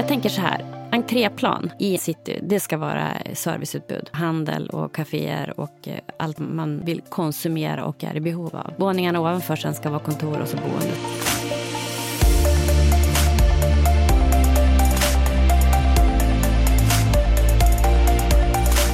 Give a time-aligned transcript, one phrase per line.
[0.00, 4.10] Jag tänker så här, entréplan i city, det ska vara serviceutbud.
[4.12, 8.72] Handel och kaféer och eh, allt man vill konsumera och är i behov av.
[8.76, 10.94] Våningarna ovanför sen ska vara kontor och så boende.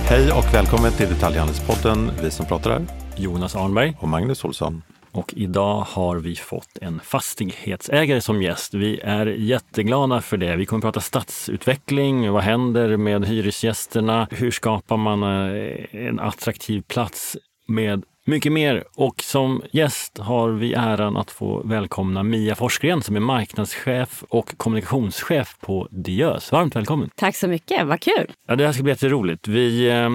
[0.09, 2.11] Hej och välkommen till Detaljhandelspodden.
[2.23, 2.87] Vi som pratar här
[3.17, 3.97] Jonas Arnberg.
[4.01, 4.83] och Magnus Olsson.
[5.17, 8.75] Och idag har vi fått en fastighetsägare som gäst.
[8.75, 10.57] Vi är jätteglada för det.
[10.57, 12.33] Vi kommer att prata stadsutveckling.
[12.33, 14.29] Vad händer med hyresgästerna?
[14.31, 17.37] Hur skapar man eh, en attraktiv plats
[17.69, 18.85] med mycket mer.
[18.95, 24.59] Och som gäst har vi äran att få välkomna Mia Forsgren som är marknadschef och
[24.59, 26.53] kommunikationschef på Diös.
[26.53, 27.11] Varmt välkommen!
[27.17, 28.33] Tack så mycket, vad kul!
[28.49, 29.49] Ja, det här ska bli jätteroligt.
[29.49, 30.11] Vi, eh,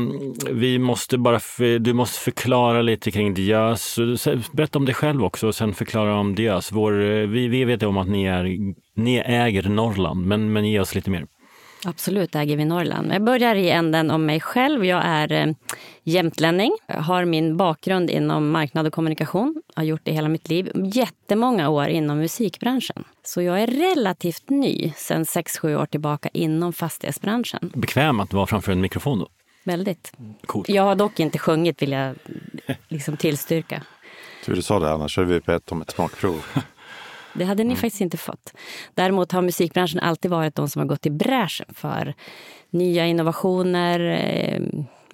[0.52, 3.99] vi måste bara för, du måste förklara lite kring Diös.
[4.52, 6.71] Berätta om dig själv också och sen förklara om Diös.
[6.71, 8.43] Vår, eh, vi, vi vet om att ni, är,
[8.95, 11.25] ni äger Norrland, men, men ge oss lite mer.
[11.85, 13.13] Absolut äger vi Norrland.
[13.13, 14.85] Jag börjar i änden om mig själv.
[14.85, 15.53] Jag är eh,
[16.03, 19.61] jämtlänning, har min bakgrund inom marknad och kommunikation.
[19.75, 20.71] Har gjort det hela mitt liv.
[20.93, 23.03] Jättemånga år inom musikbranschen.
[23.23, 27.71] Så jag är relativt ny sen 6-7 år tillbaka inom fastighetsbranschen.
[27.75, 29.27] Bekväm att vara framför en mikrofon då?
[29.63, 30.13] Väldigt.
[30.45, 30.69] Coolt.
[30.69, 32.15] Jag har dock inte sjungit vill jag
[32.87, 33.83] liksom tillstyrka.
[34.45, 36.45] Tur du sa det, annars hade vi bett om ett smakprov.
[37.33, 38.53] Det hade ni faktiskt inte fått.
[38.93, 42.13] Däremot har musikbranschen alltid varit de som har gått i bräschen för
[42.69, 44.61] nya innovationer, eh,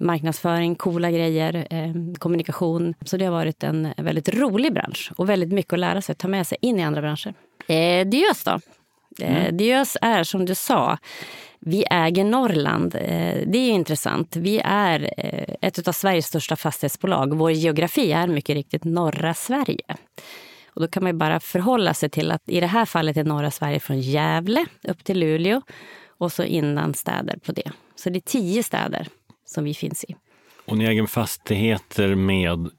[0.00, 2.94] marknadsföring, coola grejer, eh, kommunikation.
[3.04, 6.28] Så det har varit en väldigt rolig bransch och väldigt mycket att lära sig, ta
[6.28, 7.34] med sig in i andra branscher.
[7.66, 8.60] Eh, Diös då?
[9.24, 10.98] Eh, Diös är som du sa,
[11.60, 12.94] vi äger Norrland.
[12.94, 14.36] Eh, det är intressant.
[14.36, 17.36] Vi är eh, ett av Sveriges största fastighetsbolag.
[17.36, 19.96] Vår geografi är mycket riktigt norra Sverige.
[20.78, 23.50] Och då kan man bara förhålla sig till att i det här fallet är norra
[23.50, 25.62] Sverige från Gävle upp till Luleå
[26.18, 27.72] och så inlandsstäder på det.
[27.96, 29.08] Så det är tio städer
[29.46, 30.16] som vi finns i.
[30.66, 32.70] Och ni äger fastigheter med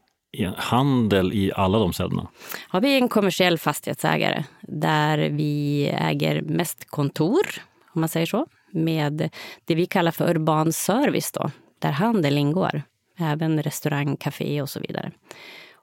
[0.57, 2.27] handel i alla de städerna?
[2.67, 7.47] Har vi en kommersiell fastighetsägare där vi äger mest kontor,
[7.93, 9.29] om man säger så, med
[9.65, 12.81] det vi kallar för urban service då, där handel ingår.
[13.17, 15.11] Även restaurang, café och så vidare.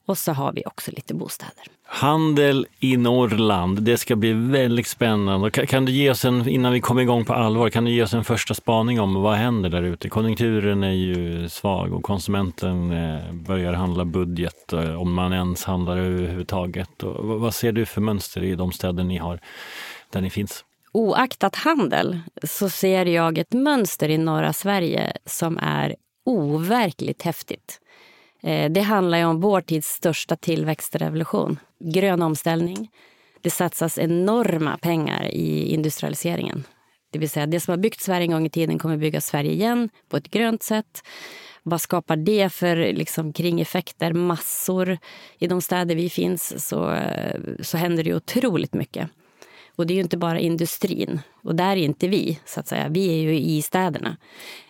[0.07, 1.65] Och så har vi också lite bostäder.
[1.89, 5.51] Handel i Norrland, det ska bli väldigt spännande.
[5.51, 8.03] Kan, kan, du ge oss en, innan vi kommer igång på allvar, kan du ge
[8.03, 10.09] oss en första spaning om vad händer där ute?
[10.09, 15.97] Konjunkturen är ju svag och konsumenten eh, börjar handla budget, eh, om man ens handlar
[15.97, 17.03] överhuvudtaget.
[17.03, 19.41] Och vad ser du för mönster i de städer ni har,
[20.11, 20.65] där ni finns?
[20.93, 27.81] Oaktat handel så ser jag ett mönster i norra Sverige som är overkligt häftigt.
[28.43, 31.59] Eh, det handlar om vår tids största tillväxtrevolution.
[31.81, 32.91] Grön omställning.
[33.41, 36.65] Det satsas enorma pengar i industrialiseringen.
[37.11, 39.53] Det vill säga, det som har byggt Sverige en gång i tiden kommer bygga Sverige
[39.53, 41.03] igen på ett grönt sätt.
[41.63, 44.13] Vad skapar det för liksom, kringeffekter?
[44.13, 44.99] Massor.
[45.39, 49.11] I de städer vi finns så, eh, så händer det otroligt mycket.
[49.77, 51.21] Och det är ju inte bara industrin.
[51.43, 52.89] Och där är inte vi, så att säga.
[52.89, 54.17] Vi är ju i städerna.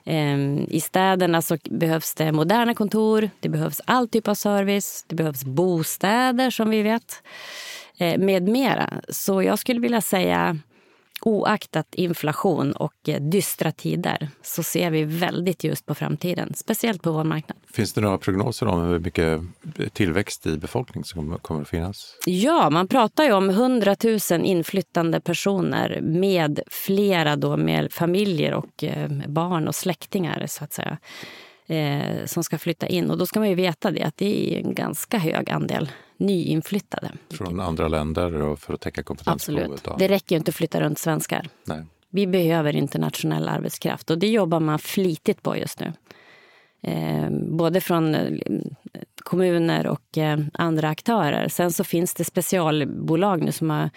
[0.05, 5.15] Ehm, I städerna så behövs det moderna kontor, det behövs all typ av service, det
[5.15, 7.23] behövs bostäder som vi vet,
[7.99, 8.91] eh, med mera.
[9.09, 10.59] Så jag skulle vilja säga
[11.21, 17.13] oaktat inflation och eh, dystra tider så ser vi väldigt ljust på framtiden, speciellt på
[17.13, 17.59] vår marknad.
[17.73, 19.41] Finns det några prognoser om hur mycket
[19.93, 22.17] tillväxt i befolkning som kommer att finnas?
[22.27, 23.97] Ja, man pratar ju om 100
[24.31, 30.73] 000 inflyttande personer med flera då med familjer och eh, barn och släktingar så att
[30.73, 30.99] säga
[31.67, 33.11] eh, som ska flytta in.
[33.11, 37.13] Och då ska man ju veta det att det är en ganska hög andel nyinflyttade.
[37.31, 39.71] Från andra länder och för att täcka kompetensbehovet?
[39.73, 39.99] Absolut.
[39.99, 41.49] Det räcker ju inte att flytta runt svenskar.
[41.65, 41.85] Nej.
[42.11, 45.93] Vi behöver internationell arbetskraft och det jobbar man flitigt på just nu.
[46.83, 48.17] Eh, både från
[49.23, 51.49] kommuner och eh, andra aktörer.
[51.49, 53.91] Sen så finns det specialbolag nu som, har,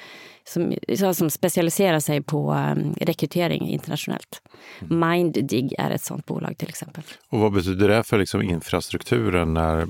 [0.43, 4.41] som, som specialiserar sig på um, rekrytering internationellt.
[4.81, 5.09] Mm.
[5.09, 7.03] Minddig är ett sånt bolag till exempel.
[7.29, 9.53] Och vad betyder det för liksom infrastrukturen?
[9.53, 9.85] När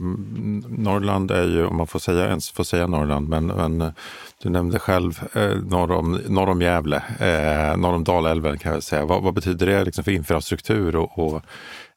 [0.83, 3.93] Norrland är ju, om man får säga, ens får säga Norrland, men, men
[4.43, 8.83] du nämnde själv eh, norr, om, norr om Gävle, eh, norr om Dalälven kan jag
[8.83, 9.05] säga.
[9.05, 11.41] Vad, vad betyder det liksom för infrastruktur och, och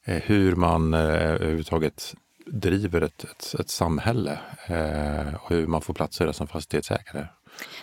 [0.05, 2.15] eh, hur man eh, överhuvudtaget
[2.47, 7.27] driver ett, ett, ett samhälle eh, och hur man får plats i det som fastighetsägare.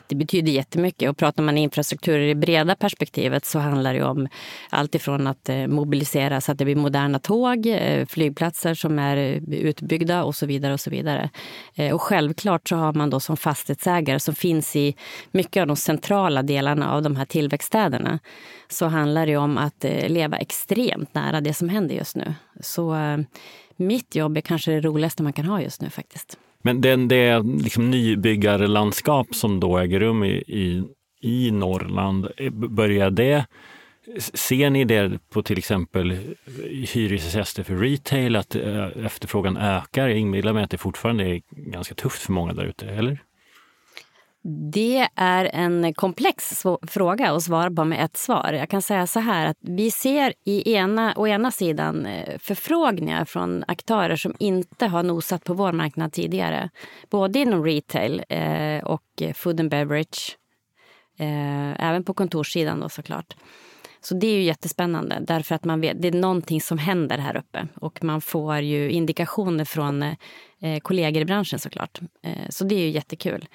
[0.07, 4.27] Det betyder jättemycket och pratar man infrastruktur i det breda perspektivet så handlar det om
[4.69, 9.17] allt ifrån att eh, mobilisera så att det blir moderna tåg, eh, flygplatser som är
[9.51, 10.73] utbyggda och så vidare.
[10.73, 11.29] Och så vidare.
[11.75, 14.95] Eh, och självklart så har man då som fastighetsägare som finns i
[15.31, 18.19] mycket av de centrala delarna av de här tillväxtstäderna
[18.67, 22.33] så handlar det om att leva extremt nära det som händer just nu.
[22.61, 22.95] Så
[23.79, 26.37] mitt jobb är kanske det roligaste man kan ha just nu faktiskt.
[26.61, 30.83] Men det, det liksom nybyggarlandskap som då äger rum i, i,
[31.21, 33.45] i Norrland, börjar det
[34.17, 36.17] Ser ni det på till exempel
[36.93, 40.07] hyresgäster för retail, att eh, efterfrågan ökar?
[40.07, 43.19] Jag inbillar mig att det fortfarande är ganska tufft för många där ute, eller?
[44.43, 48.53] Det är en komplex fråga att svara på med ett svar.
[48.53, 53.25] Jag kan säga så här att vi ser i ena, å ena sidan eh, förfrågningar
[53.25, 56.69] från aktörer som inte har nosat på vår marknad tidigare.
[57.09, 59.03] Både inom retail eh, och
[59.35, 60.37] food and beverage.
[61.19, 63.35] Eh, även på kontorssidan då såklart.
[64.01, 67.37] Så det är ju jättespännande därför att man vet, det är någonting som händer här
[67.37, 71.99] uppe och man får ju indikationer från eh, kollegor i branschen såklart.
[72.23, 73.45] Eh, så det är ju jättekul.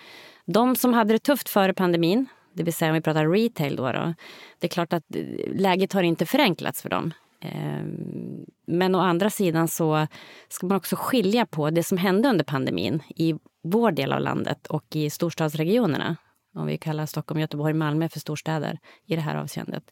[0.47, 3.93] De som hade det tufft före pandemin, det vill säga om vi pratar retail då,
[3.93, 4.15] då
[4.59, 7.13] det är klart att eh, läget har inte förenklats för dem.
[7.41, 10.07] Ehm, men å andra sidan så
[10.49, 14.67] ska man också skilja på det som hände under pandemin i vår del av landet
[14.67, 16.17] och i storstadsregionerna.
[16.55, 19.91] Om vi kallar Stockholm, Göteborg, Malmö för storstäder i det här avseendet.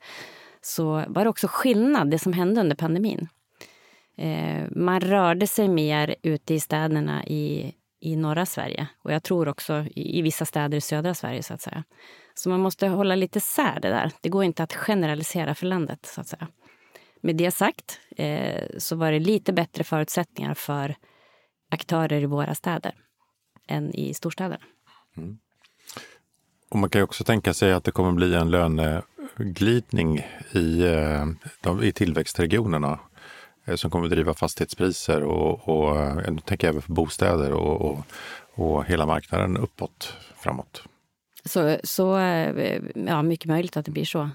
[0.61, 3.29] Så var det också skillnad, det som hände under pandemin.
[4.17, 9.49] Ehm, man rörde sig mer ute i städerna i i norra Sverige och jag tror
[9.49, 11.43] också i, vissa städer i södra Sverige.
[11.43, 11.85] så att säga.
[12.35, 14.13] Så man måste hålla lite sär det där.
[14.21, 16.07] Det går inte att generalisera för landet.
[16.07, 16.49] så att säga.
[17.21, 20.95] Med det sagt eh, så var det lite bättre förutsättningar för
[21.71, 22.95] aktörer i våra städer
[23.69, 24.65] än i storstäderna.
[25.17, 25.39] Mm.
[26.71, 31.27] Och man kan ju också tänka sig att det kommer bli en löneglidning i, eh,
[31.61, 33.01] de, i tillväxtregionerna
[33.75, 37.99] som kommer att driva fastighetspriser och, och eh, jag tänker även för bostäder och, och,
[38.55, 40.83] och hela marknaden uppåt framåt.
[41.45, 44.31] Så, så eh, ja, mycket möjligt att det blir så.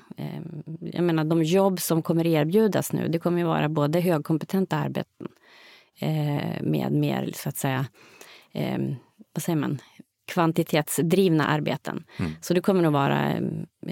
[0.82, 5.28] Jag menar, de jobb som kommer erbjudas nu, det kommer ju vara både högkompetenta arbeten
[6.62, 7.86] med mer, så att säga,
[9.34, 9.80] vad säger man,
[10.28, 12.04] kvantitetsdrivna arbeten.
[12.18, 12.32] Mm.
[12.42, 13.36] Så det kommer nog vara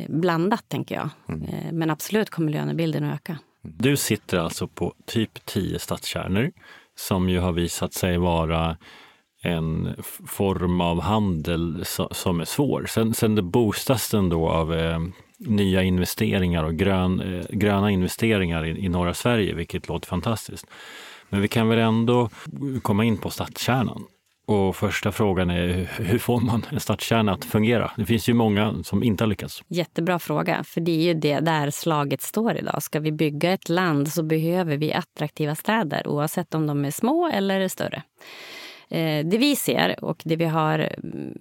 [0.08, 1.10] blandat, tänker jag.
[1.30, 1.76] Mm.
[1.78, 3.38] Men absolut kommer lönebilden att öka.
[3.66, 6.52] Du sitter alltså på typ 10 stadskärnor
[6.98, 8.78] som ju har visat sig vara
[9.42, 9.96] en
[10.28, 12.86] form av handel som är svår.
[12.90, 15.00] Sen, sen det boostas den då av eh,
[15.38, 20.68] nya investeringar och grön, eh, gröna investeringar i, i norra Sverige, vilket låter fantastiskt.
[21.30, 22.30] Men vi kan väl ändå
[22.82, 24.06] komma in på stadskärnan.
[24.46, 27.92] Och första frågan är hur får man en stadskärna att fungera?
[27.98, 29.64] Det finns ju många som inte har lyckats.
[29.68, 32.84] Jättebra fråga, för det är ju det där slaget står idag.
[32.84, 37.30] Ska vi bygga ett land så behöver vi attraktiva städer oavsett om de är små
[37.34, 38.04] eller större.
[38.90, 41.38] Eh, det vi ser och det vi har mm,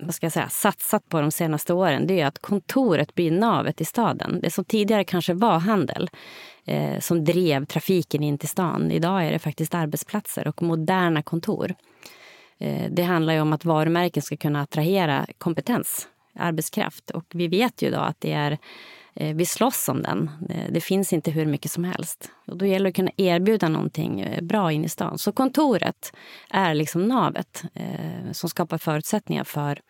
[0.00, 3.80] vad ska jag säga, satsat på de senaste åren det är att kontoret blir navet
[3.80, 4.40] i staden.
[4.42, 6.10] Det som tidigare kanske var handel
[6.64, 8.90] eh, som drev trafiken in till stan.
[8.90, 11.74] Idag är det faktiskt arbetsplatser och moderna kontor.
[12.58, 17.10] Eh, det handlar ju om att varumärken ska kunna attrahera kompetens, arbetskraft.
[17.10, 18.58] Och vi vet ju då att det är,
[19.14, 20.30] eh, vi slåss om den.
[20.50, 22.30] Eh, det finns inte hur mycket som helst.
[22.46, 25.18] Och då gäller det att kunna erbjuda någonting bra in i stan.
[25.18, 26.12] Så kontoret
[26.50, 27.62] är liksom navet
[28.32, 29.80] som skapar förutsättningar för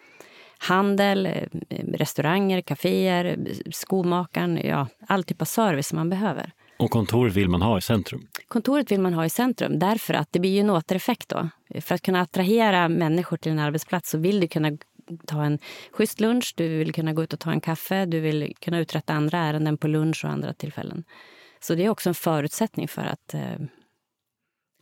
[0.58, 1.28] handel,
[1.94, 3.36] restauranger, kaféer,
[3.72, 6.52] skomakaren, ja, all typ av service man behöver.
[6.78, 8.26] Och kontoret vill man ha i centrum?
[8.48, 11.48] Kontoret vill man ha i centrum därför att det blir ju en återeffekt då.
[11.80, 14.72] För att kunna attrahera människor till en arbetsplats så vill du kunna
[15.26, 15.58] ta en
[15.92, 19.12] schysst lunch, du vill kunna gå ut och ta en kaffe, du vill kunna uträtta
[19.12, 21.04] andra ärenden på lunch och andra tillfällen.
[21.60, 23.40] Så det är också en förutsättning för att eh,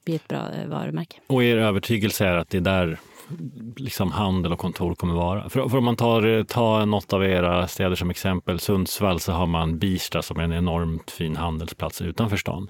[0.04, 1.16] bli ett bra eh, varumärke.
[1.26, 2.98] Och er övertygelse är att det är där
[3.76, 5.48] liksom handel och kontor kommer vara?
[5.48, 9.46] För, för om man tar, tar något av era städer som exempel, Sundsvall, så har
[9.46, 12.68] man Birsta som är en enormt fin handelsplats utanför stan.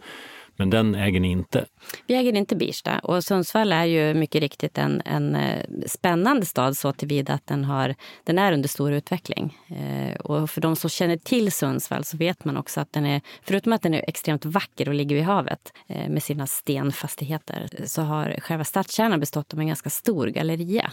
[0.56, 1.64] Men den äger ni inte?
[2.06, 2.98] Vi äger inte Birsta.
[2.98, 7.64] Och Sundsvall är ju mycket riktigt en, en eh, spännande stad så tillvida att den,
[7.64, 7.94] har,
[8.24, 9.58] den är under stor utveckling.
[9.68, 13.20] Eh, och för de som känner till Sundsvall så vet man också att den är,
[13.42, 18.02] förutom att den är extremt vacker och ligger vid havet eh, med sina stenfastigheter, så
[18.02, 20.92] har själva stadskärnan bestått av en ganska stor galleria.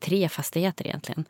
[0.00, 1.24] Tre fastigheter egentligen.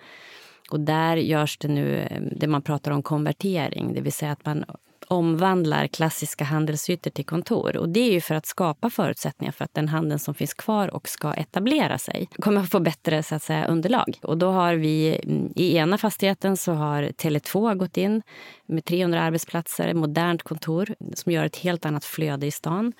[0.70, 4.64] Och där görs det nu det man pratar om konvertering, det vill säga att man
[5.08, 7.76] omvandlar klassiska handelsytor till kontor.
[7.76, 10.94] Och Det är ju för att skapa förutsättningar för att den handeln som finns kvar
[10.94, 14.18] och ska etablera sig kommer att få bättre så att säga, underlag.
[14.22, 18.22] Och då har vi mm, i ena fastigheten så har Tele2 gått in
[18.66, 22.92] med 300 arbetsplatser, modernt kontor som gör ett helt annat flöde i stan.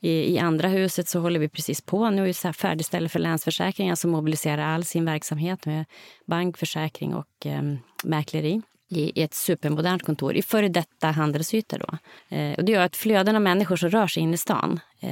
[0.00, 4.10] I, I, andra huset så håller vi precis på nu är färdigställer för Länsförsäkringar som
[4.10, 5.84] mobiliserar all sin verksamhet med
[6.26, 7.62] bank, försäkring och eh,
[8.04, 11.78] mäkleri i ett supermodernt kontor i före detta handelsytor.
[11.78, 11.98] Då.
[12.36, 15.08] Eh, och det gör att flöden av människor som rör sig in i stan, eh,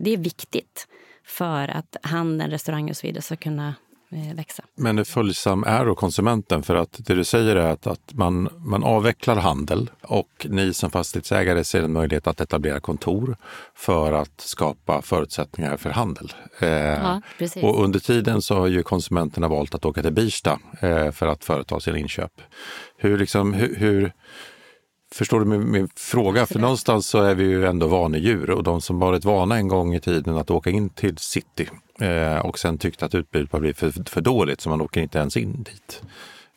[0.00, 0.88] det är viktigt
[1.24, 3.74] för att handeln, restauranger och så vidare ska kunna
[4.10, 4.62] Eh, växa.
[4.74, 6.62] Men hur följsam är då konsumenten?
[6.62, 10.90] För att det du säger är att, att man, man avvecklar handel och ni som
[10.90, 13.36] fastighetsägare ser en möjlighet att etablera kontor
[13.74, 16.32] för att skapa förutsättningar för handel.
[16.58, 17.20] Eh, ja,
[17.62, 21.44] och under tiden så har ju konsumenterna valt att åka till Birsta eh, för att
[21.44, 22.32] företa sina inköp.
[22.98, 24.12] Hur, liksom, hur, hur
[25.12, 26.46] Förstår du min, min fråga?
[26.46, 29.94] För någonstans så är vi ju ändå vanedjur och de som varit vana en gång
[29.94, 31.68] i tiden att åka in till city
[32.00, 35.18] eh, och sen tyckte att utbudet har blivit för, för dåligt så man åker inte
[35.18, 36.02] ens in dit.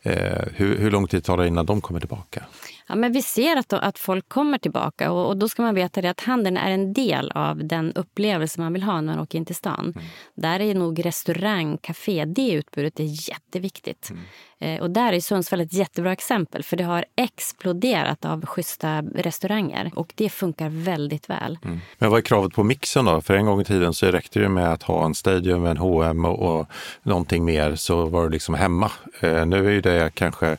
[0.04, 2.44] Eh, hur, hur lång tid tar det innan de kommer tillbaka?
[2.90, 6.02] Ja, men vi ser att, att folk kommer tillbaka och, och, då ska man veta
[6.02, 9.38] det att handeln är en del av den upplevelse man vill ha när man åker
[9.38, 9.94] in till stan.
[9.96, 10.08] Mm.
[10.36, 14.10] Där är nog restaurang, café, det utbudet är jätteviktigt.
[14.10, 14.24] Mm.
[14.60, 19.92] Eh, och där är Sundsvall ett jättebra exempel för det har exploderat av schyssta restauranger
[19.96, 21.58] och det funkar väldigt väl.
[21.64, 21.80] Mm.
[21.98, 23.22] Men vad är kravet på mixen då?
[23.22, 26.26] För en gång i tiden så räckte det med att ha en Stadium, en H&M
[26.26, 26.68] och, och
[27.04, 28.92] någonting mer så var det liksom hemma.
[29.20, 30.58] Eh, nu är det kanske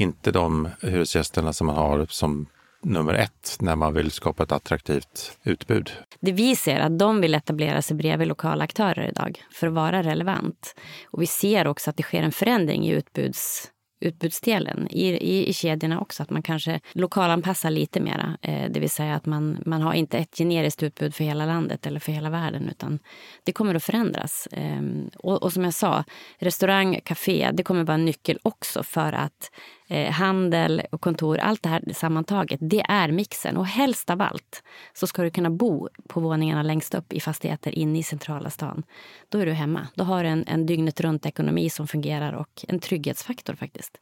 [0.00, 2.46] inte de hyresgästerna som man har som
[2.82, 5.92] nummer ett när man vill skapa ett attraktivt utbud.
[6.20, 10.02] Det vi ser att de vill etablera sig bredvid lokala aktörer idag för att vara
[10.02, 10.74] relevant.
[11.10, 15.52] Och vi ser också att det sker en förändring i utbuds utbudsdelen i, i, i
[15.52, 16.22] kedjorna också.
[16.22, 18.38] Att man kanske lokalanpassar lite mera.
[18.42, 21.86] Eh, det vill säga att man, man har inte ett generiskt utbud för hela landet
[21.86, 22.98] eller för hela världen utan
[23.44, 24.48] det kommer att förändras.
[24.52, 24.82] Eh,
[25.16, 26.04] och, och, som jag sa,
[26.38, 29.50] restaurang, café, det kommer vara en nyckel också för att
[29.88, 33.56] eh, handel och kontor, allt det här sammantaget, det är mixen.
[33.56, 37.78] Och helst av allt så ska du kunna bo på våningarna längst upp i fastigheter
[37.78, 38.82] inne i centrala stan.
[39.28, 39.86] Då är du hemma.
[39.94, 43.98] Då har du en, en dygnet runt ekonomi som fungerar och en trygghetsfaktor faktiskt.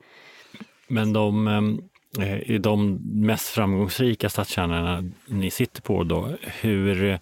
[0.88, 1.48] Men de,
[2.20, 7.18] eh, i de mest framgångsrika stadskärnorna ni sitter på, då, hur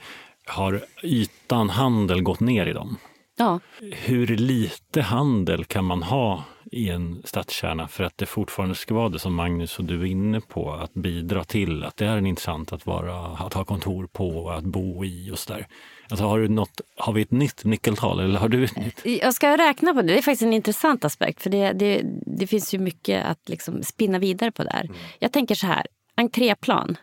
[0.47, 2.97] har ytan handel gått ner i dem?
[3.37, 3.61] Ja.
[3.81, 9.09] Hur lite handel kan man ha i en stadskärna för att det fortfarande ska vara
[9.09, 12.73] det som Magnus och du är inne på, att bidra till att det är intressant
[12.73, 15.67] att, vara, att ha kontor på, att bo i och sådär.
[16.09, 19.01] Alltså har, du något, har vi ett nytt nyckeltal eller har du ett nytt?
[19.23, 20.09] Jag ska räkna på det.
[20.09, 23.83] Det är faktiskt en intressant aspekt för det, det, det finns ju mycket att liksom
[23.83, 24.85] spinna vidare på där.
[24.85, 24.97] Mm.
[25.19, 25.87] Jag tänker så här,
[26.17, 26.97] entréplan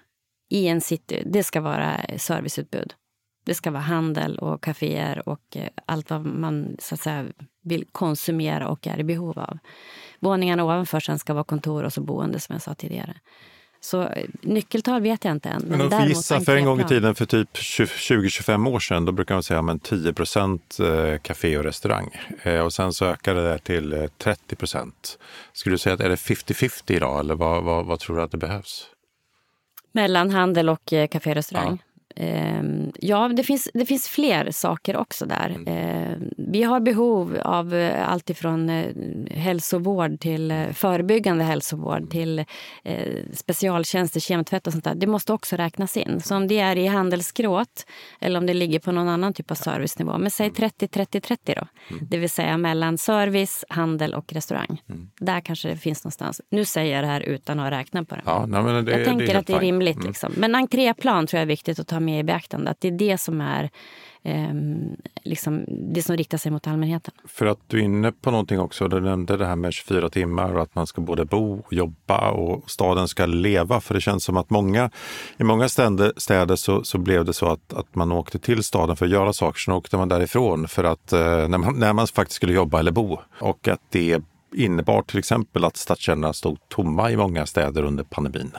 [0.49, 2.93] i en city, det ska vara serviceutbud.
[3.43, 7.25] Det ska vara handel och kaféer och eh, allt vad man så att säga,
[7.63, 9.57] vill konsumera och är i behov av.
[10.19, 13.15] Våningarna ovanför sen ska vara kontor och så boende som jag sa tidigare.
[13.79, 15.61] Så eh, nyckeltal vet jag inte än.
[15.67, 19.11] Men, men om gissa, för en gång i tiden för typ 20-25 år sedan, då
[19.11, 22.09] brukar man säga men 10 procent eh, café och restaurang.
[22.65, 25.19] Och sen så ökade det till 30 procent.
[25.53, 28.31] Skulle du säga att är det 50-50 idag eller vad, vad, vad, tror du att
[28.31, 28.87] det behövs?
[29.91, 31.79] Mellan handel och café och restaurang?
[31.83, 31.90] Ja.
[32.15, 35.49] Ehm, ja, det finns, det finns fler saker också där.
[35.49, 35.67] Mm.
[35.67, 38.85] Ehm, vi har behov av eh, allt ifrån eh,
[39.31, 42.09] hälsovård till eh, förebyggande hälsovård mm.
[42.09, 42.45] till
[43.33, 44.95] specialtjänster, kemtvätt och sånt där.
[44.95, 46.21] Det måste också räknas in.
[46.21, 47.85] Så om det är i handelsgråt
[48.19, 50.17] eller om det ligger på någon annan typ av servicenivå.
[50.17, 51.55] Men säg 30-30-30 mm.
[51.59, 51.67] då.
[52.09, 54.81] Det vill säga mellan service, handel och restaurang.
[55.19, 56.41] Där kanske det finns någonstans.
[56.49, 58.21] Nu säger jag det här utan att räkna på det.
[58.25, 60.03] Ja, nej, det jag tänker det att det är rimligt.
[60.03, 60.33] Liksom.
[60.37, 62.71] Men entréplan tror jag är viktigt att ta med i beaktande.
[62.71, 63.69] Att det är det som är
[64.23, 64.53] eh,
[65.23, 67.13] liksom det som riktar sig mot allmänheten.
[67.25, 70.55] För att du är inne på någonting också, du nämnde det här med 24 timmar
[70.55, 73.81] och att man ska både bo och jobba och staden ska leva.
[73.81, 74.89] För det känns som att många,
[75.37, 78.95] i många städer, städer så, så blev det så att, att man åkte till staden
[78.95, 82.07] för att göra saker, sen åkte man därifrån för att, eh, när, man, när man
[82.07, 83.17] faktiskt skulle jobba eller bo.
[83.39, 84.21] Och att det
[84.55, 88.51] innebar till exempel att stadskärnorna stod tomma i många städer under pandemin.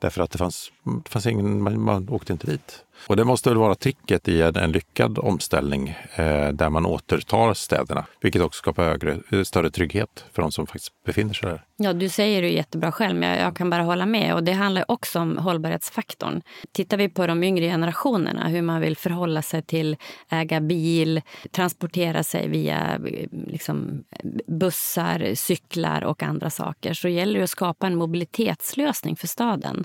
[0.00, 0.72] Därför att det fanns,
[1.04, 2.84] det fanns ingen, man, man åkte inte dit.
[3.06, 7.54] Och det måste väl vara tricket i en, en lyckad omställning eh, där man återtar
[7.54, 11.64] städerna, vilket också skapar högre, eh, större trygghet för de som faktiskt befinner sig där.
[11.76, 14.34] Ja, du säger det jättebra själv, men jag, jag kan bara hålla med.
[14.34, 16.42] Och Det handlar också om hållbarhetsfaktorn.
[16.72, 19.96] Tittar vi på de yngre generationerna, hur man vill förhålla sig till
[20.28, 22.98] äga bil, transportera sig via
[23.46, 24.04] liksom,
[24.46, 29.84] bussar, cyklar och andra saker, så gäller det att skapa en mobilitetslösning för staden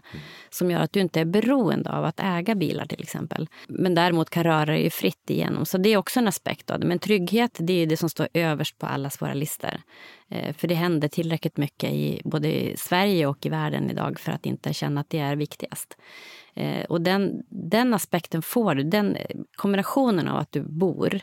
[0.49, 3.47] som gör att du inte är beroende av att äga bilar till exempel.
[3.67, 5.65] Men däremot kan röra dig fritt igenom.
[5.65, 6.85] Så det är också en aspekt av det.
[6.85, 9.81] Men trygghet, det är det som står överst på allas våra listor.
[10.29, 14.31] Eh, för det händer tillräckligt mycket i både i Sverige och i världen idag för
[14.31, 15.97] att inte känna att det är viktigast.
[16.53, 19.17] Eh, och den, den aspekten får du, den
[19.55, 21.19] kombinationen av att du bor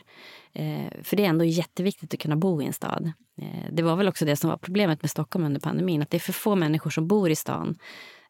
[0.53, 3.11] eh, för det är ändå jätteviktigt att kunna bo i en stad.
[3.71, 6.19] Det var väl också det som var problemet med Stockholm under pandemin, att det är
[6.19, 7.75] för få människor som bor i stan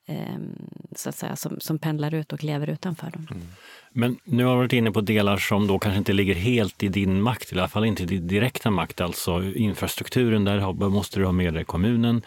[0.06, 0.56] Ehm,
[0.96, 3.28] så att säga, som, som pendlar ut och lever utanför dem.
[3.32, 3.44] Mm.
[3.92, 6.88] Men nu har du varit inne på delar som då kanske inte ligger helt i
[6.88, 11.26] din makt, i alla fall inte i din direkta makt, alltså infrastrukturen, där måste du
[11.26, 12.22] ha med dig kommunen.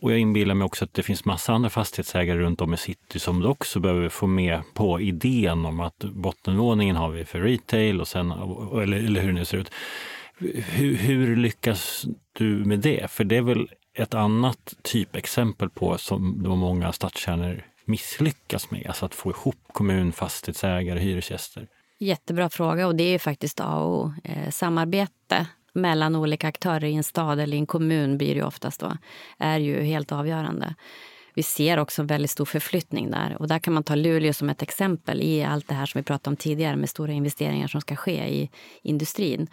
[0.00, 3.18] Och jag inbillar mig också att det finns massa andra fastighetsägare runt om i city
[3.18, 8.00] som du också behöver få med på idén om att bottenvåningen har vi för retail
[8.00, 9.70] och sen, eller, eller hur det nu ser ut.
[10.38, 13.10] Hur, hur lyckas du med det?
[13.10, 18.86] För det är väl ett annat typexempel på som då många stadskärnor misslyckas med?
[18.86, 21.66] Alltså att få ihop kommun, fastighetsägare, hyresgäster?
[21.98, 24.12] Jättebra fråga och det är faktiskt A och O.
[24.24, 28.80] Eh, samarbete mellan olika aktörer i en stad eller i en kommun blir det oftast
[28.80, 28.96] då,
[29.38, 30.74] är ju helt avgörande.
[31.34, 33.36] Vi ser också en väldigt stor förflyttning där.
[33.38, 36.02] Och där kan man ta Luleå som ett exempel i allt det här som vi
[36.02, 38.50] pratade om tidigare med stora investeringar som ska ske i
[38.82, 39.46] industrin.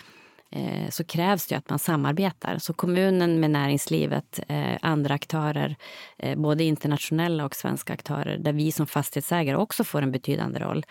[0.52, 2.58] Eh, så krävs det att man samarbetar.
[2.58, 5.76] Så kommunen med näringslivet, eh, andra aktörer,
[6.18, 10.86] eh, både internationella och svenska aktörer där vi som fastighetsägare också får en betydande roll,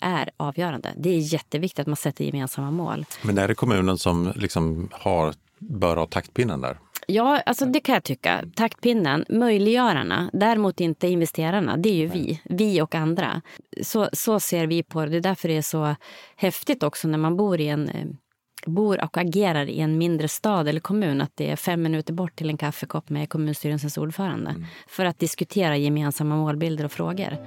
[0.00, 0.88] är avgörande.
[0.96, 3.04] Det är jätteviktigt att man sätter gemensamma mål.
[3.22, 6.78] Men är det kommunen som liksom har, bör ha taktpinnen där?
[7.06, 8.44] Ja, alltså det kan jag tycka.
[8.54, 11.76] Taktpinnen, möjliggörarna, däremot inte investerarna.
[11.76, 13.42] Det är ju vi, vi och andra.
[13.82, 15.10] Så, så ser vi på det.
[15.10, 15.96] Det är därför det är så
[16.36, 18.18] häftigt också när man bor i en
[18.66, 22.36] bor och agerar i en mindre stad eller kommun att det är fem minuter bort
[22.36, 24.64] till en kaffekopp med kommunstyrelsens ordförande mm.
[24.88, 27.38] för att diskutera gemensamma målbilder och frågor.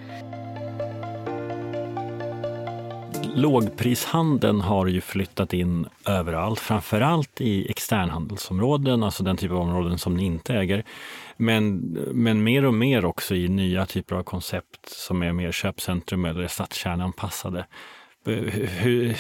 [3.36, 10.17] Lågprishandeln har ju flyttat in överallt, framförallt i externhandelsområden, alltså den typ av områden som
[10.17, 10.84] ni inte äger.
[11.38, 11.77] Men,
[12.13, 16.48] men mer och mer också i nya typer av koncept som är mer köpcentrum eller
[16.48, 17.65] stadskärnanpassade.
[18.25, 19.13] Hur,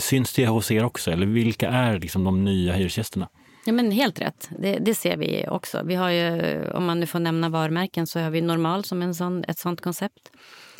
[0.00, 1.10] syns det hos er också?
[1.10, 3.28] Eller vilka är liksom de nya hyresgästerna?
[3.66, 4.50] Ja, men helt rätt.
[4.58, 5.82] Det, det, ser vi också.
[5.84, 9.14] Vi har ju, om man nu får nämna varumärken så har vi Normal som en
[9.14, 10.30] sån, ett sånt koncept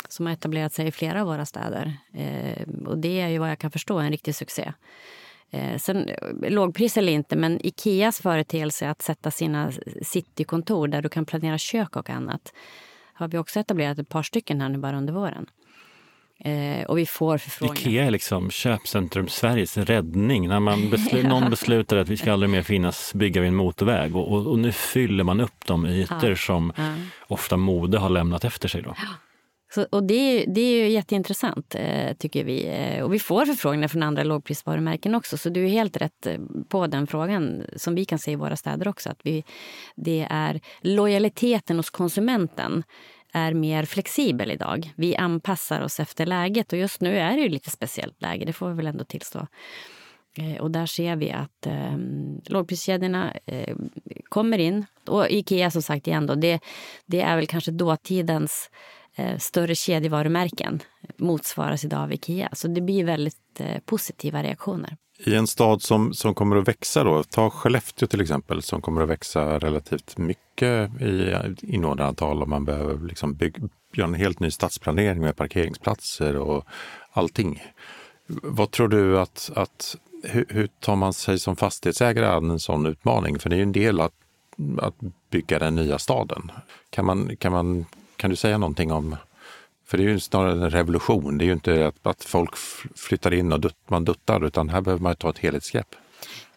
[0.08, 1.96] som har etablerat sig i flera av våra städer.
[2.14, 4.72] Eh, och det är ju vad jag kan förstå en riktig succé.
[5.50, 6.10] Eh, sen,
[6.42, 11.96] lågpris eller inte, men Ikeas företeelse att sätta sina citykontor där du kan planera kök
[11.96, 12.52] och annat
[13.12, 15.46] har vi också etablerat ett par stycken här nu bara under våren.
[16.44, 17.80] Eh, och vi får förfrågningar.
[17.80, 20.48] Ikea är liksom köpcentrum Sveriges räddning.
[20.48, 21.28] När man beslu ja.
[21.28, 24.58] någon beslutar att vi ska aldrig mer finnas, bygga vid en motorväg och, och, och
[24.58, 26.36] nu fyller man upp de ytor ja.
[26.36, 26.94] som ja.
[27.28, 28.82] ofta mode har lämnat efter sig.
[28.82, 28.94] Då.
[29.74, 32.66] Så, och det, är, det är ju jätteintressant, eh, tycker vi.
[32.66, 35.38] Eh, och vi får förfrågningar från andra lågprisvarumärken också.
[35.38, 38.56] Så du är helt rätt eh, på den frågan, som vi kan se i våra
[38.56, 39.10] städer också.
[39.10, 39.44] Att vi,
[39.96, 42.82] det är lojaliteten hos konsumenten
[43.32, 44.92] är mer flexibel idag.
[44.96, 48.52] Vi anpassar oss efter läget och just nu är det ju lite speciellt läge, det
[48.52, 49.46] får vi väl ändå tillstå.
[50.38, 51.96] Eh, och där ser vi att eh,
[52.46, 53.76] lågpriskedjorna eh,
[54.28, 54.86] kommer in.
[55.06, 56.60] Och Ikea som sagt igen då, det,
[57.06, 60.80] det är väl kanske dåtidens eh, Eh, större kedjevarumärken
[61.16, 62.48] motsvaras idag av Ikea.
[62.52, 64.96] Så det blir väldigt eh, positiva reaktioner.
[65.18, 69.02] I en stad som, som kommer att växa då, ta Skellefteå till exempel, som kommer
[69.02, 74.50] att växa relativt mycket i invånarantal och man behöver liksom bygga, göra en helt ny
[74.50, 76.64] stadsplanering med parkeringsplatser och
[77.12, 77.62] allting.
[78.26, 82.86] Vad tror du att, att hur, hur tar man sig som fastighetsägare an en sån
[82.86, 83.38] utmaning?
[83.38, 84.14] För det är ju en del att,
[84.78, 84.94] att
[85.30, 86.50] bygga den nya staden.
[86.90, 87.86] Kan, man, kan, man,
[88.22, 89.16] kan du säga någonting om
[89.86, 91.38] för det är ju snarare en revolution.
[91.38, 92.50] Det är ju inte att, att folk
[92.96, 95.86] flyttar in och dutt, man duttar, utan här behöver man ta ett helhetsgrepp.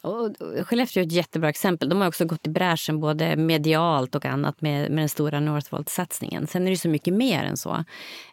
[0.06, 0.36] Och
[0.68, 1.90] Skellefteå är ett jättebra exempel.
[1.90, 6.48] De har också gått i bräschen både medialt och annat med, med den stora Northvolt-satsningen.
[6.48, 7.84] Sen är det så mycket mer än så.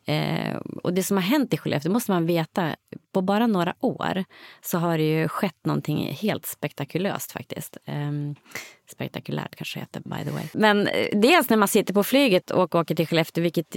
[0.04, 2.76] Eh, och det som har hänt i Skellefteå måste man veta.
[3.12, 4.24] På bara några år
[4.60, 7.76] så har det ju skett någonting helt spektakulöst faktiskt.
[7.84, 8.12] Eh,
[8.92, 10.44] spektakulärt kanske heter by the way.
[10.54, 13.76] Men eh, dels när man sitter på flyget och åker till Skellefteå, vilket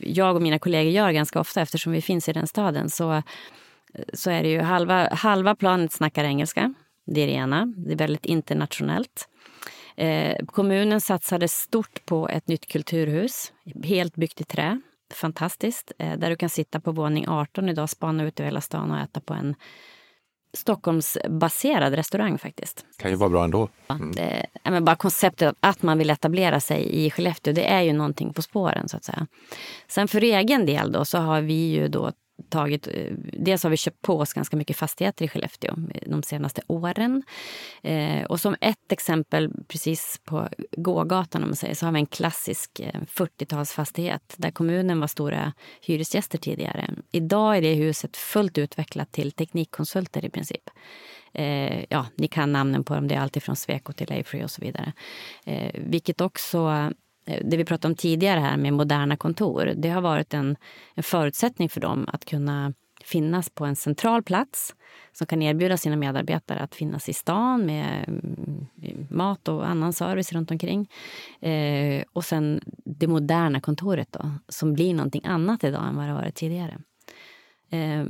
[0.00, 3.22] jag och mina kollegor gör ganska ofta eftersom vi finns i den staden, så
[4.12, 6.74] så är det ju halva, halva planet snackar engelska.
[7.14, 7.72] Det är det ena.
[7.76, 9.28] Det är väldigt internationellt.
[9.96, 13.52] Eh, kommunen satsade stort på ett nytt kulturhus,
[13.84, 14.80] helt byggt i trä.
[15.14, 15.92] Fantastiskt.
[15.98, 18.98] Eh, där du kan sitta på våning 18 idag, spana ut över hela stan och
[18.98, 19.54] äta på en
[20.54, 22.84] Stockholmsbaserad restaurang faktiskt.
[22.98, 23.68] Kan ju vara bra ändå.
[23.88, 24.12] Mm.
[24.12, 28.32] Det, men bara konceptet att man vill etablera sig i Skellefteå, det är ju någonting
[28.32, 29.26] på spåren så att säga.
[29.88, 32.12] Sen för egen del då så har vi ju då
[32.48, 32.86] tagit...
[32.86, 35.74] Eh, dels har vi köpt på oss ganska mycket fastigheter i Skellefteå
[36.06, 37.22] de senaste åren.
[37.82, 42.06] Eh, och som ett exempel, precis på gågatan om man säger, så har vi en
[42.06, 46.94] klassisk eh, 40-talsfastighet där kommunen var stora hyresgäster tidigare.
[47.12, 50.70] Idag är det huset fullt utvecklat till teknikkonsulter i princip.
[51.34, 54.60] Eh, ja, ni kan namnen på dem, det är alltifrån Sweco till Afry och så
[54.60, 54.92] vidare.
[55.46, 56.90] Eh, vilket också
[57.26, 60.56] Eh, det vi pratade om tidigare här med moderna kontor, det har varit en,
[60.94, 62.72] en förutsättning för dem att kunna
[63.04, 64.74] finnas på en central plats
[65.12, 70.32] som kan erbjuda sina medarbetare att finnas i stan med mm, mat och annan service
[70.32, 70.90] runt omkring.
[71.40, 76.14] Eh, och sen det moderna kontoret då, som blir någonting annat idag än vad det
[76.14, 76.78] varit tidigare.
[77.70, 78.04] Eh,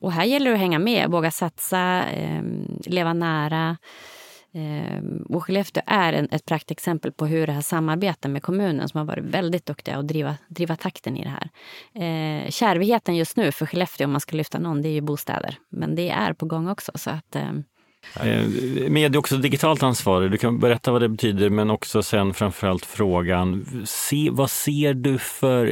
[0.00, 2.42] och här gäller det att hänga med, våga satsa, eh,
[2.86, 4.19] leva nära Eh,
[4.52, 8.98] Ehm, och Skellefteå är en, ett praktexempel på hur det här samarbetar med kommunen som
[8.98, 11.50] har varit väldigt duktiga att driva, driva takten i det här.
[11.94, 15.58] Eh, kärvigheten just nu för Skellefteå, om man ska lyfta någon, det är ju bostäder.
[15.68, 16.92] Men det är på gång också.
[16.94, 17.64] Så att, ehm,
[18.20, 18.46] Eh,
[18.90, 22.86] media är också digitalt ansvarig, du kan berätta vad det betyder men också sen framförallt
[22.86, 25.66] frågan, se, vad ser du för...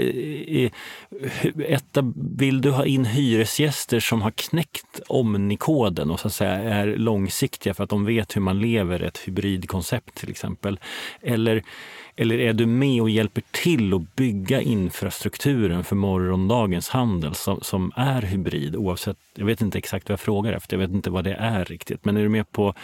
[1.66, 6.86] Etta, vill du ha in hyresgäster som har knäckt Omnikoden och så att säga är
[6.86, 10.80] långsiktiga för att de vet hur man lever ett hybridkoncept till exempel?
[11.22, 11.62] Eller
[12.20, 17.92] eller är du med och hjälper till att bygga infrastrukturen för morgondagens handel som, som
[17.96, 21.24] är hybrid oavsett, jag vet inte exakt vad jag frågar efter, jag vet inte vad
[21.24, 22.74] det är riktigt, men är du med på,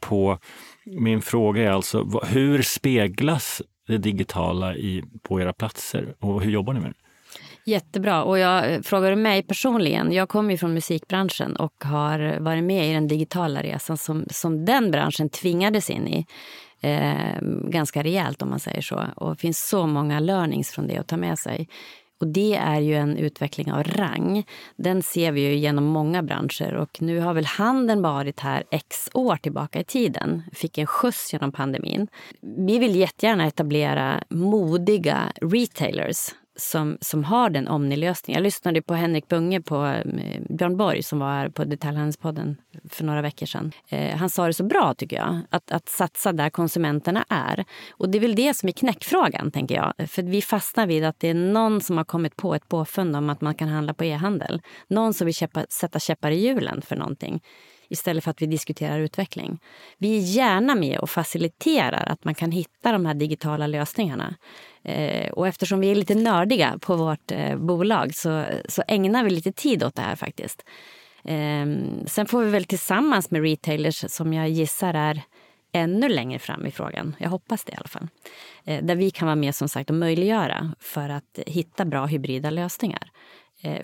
[0.00, 0.38] på
[0.84, 6.72] min fråga är alltså hur speglas det digitala i, på era platser och hur jobbar
[6.72, 7.08] ni med det?
[7.70, 8.22] Jättebra.
[8.22, 10.12] Och jag eh, frågar mig personligen.
[10.12, 14.64] Jag kommer ju från musikbranschen och har varit med i den digitala resan som, som
[14.64, 16.26] den branschen tvingades in i
[16.80, 19.04] eh, ganska rejält om man säger så.
[19.16, 21.68] Och det finns så många learnings från det att ta med sig.
[22.20, 24.44] Och det är ju en utveckling av rang.
[24.76, 29.10] Den ser vi ju genom många branscher och nu har väl handeln varit här x
[29.14, 30.42] år tillbaka i tiden.
[30.52, 32.08] Fick en skjuts genom pandemin.
[32.40, 38.38] Vi vill jättegärna etablera modiga retailers som, som har den Omni-lösningen.
[38.38, 40.02] Jag lyssnade på Henrik Bunge på eh,
[40.48, 42.56] Björn Borg som var här på Detaljhandelspodden
[42.90, 43.72] för några veckor sedan.
[43.88, 47.64] Eh, han sa det så bra, tycker jag, att, att satsa där konsumenterna är.
[47.90, 50.08] Och det är väl det som är knäckfrågan, tänker jag.
[50.08, 53.30] För vi fastnar vid att det är någon som har kommit på ett påfund om
[53.30, 54.62] att man kan handla på e-handel.
[54.88, 57.40] Någon som vill käppa, sätta käppar i hjulen för någonting
[57.88, 59.58] istället för att vi diskuterar utveckling.
[59.98, 64.34] Vi är gärna med och faciliterar att man kan hitta de här digitala lösningarna.
[64.82, 69.30] Eh, och eftersom vi är lite nördiga på vårt eh, bolag så, så ägnar vi
[69.30, 70.64] lite tid åt det här faktiskt.
[71.24, 75.22] Ehm, sen får vi väl tillsammans med retailers som jag gissar är
[75.72, 77.16] ännu längre fram i frågan.
[77.18, 78.08] Jag hoppas det i alla fall.
[78.64, 82.50] Eh, där vi kan vara med som sagt och möjliggöra för att hitta bra hybrida
[82.50, 83.10] lösningar.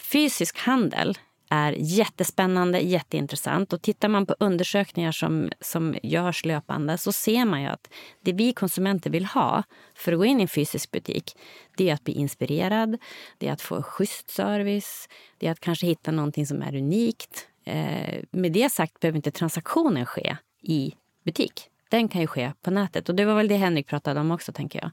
[0.00, 1.18] Fysisk handel
[1.54, 3.72] är jättespännande, jätteintressant.
[3.72, 7.88] Och tittar man på undersökningar som, som görs löpande så ser man ju att
[8.20, 9.62] det vi konsumenter vill ha
[9.94, 11.36] för att gå in i en fysisk butik
[11.76, 12.98] det är att bli inspirerad,
[13.38, 17.48] det är att få schysst service, det är att kanske hitta någonting som är unikt.
[17.64, 21.70] Eh, med det sagt behöver inte transaktionen ske i butik.
[21.88, 23.08] Den kan ju ske på nätet.
[23.08, 24.90] Och Det var väl det Henrik pratade om också, tänker jag.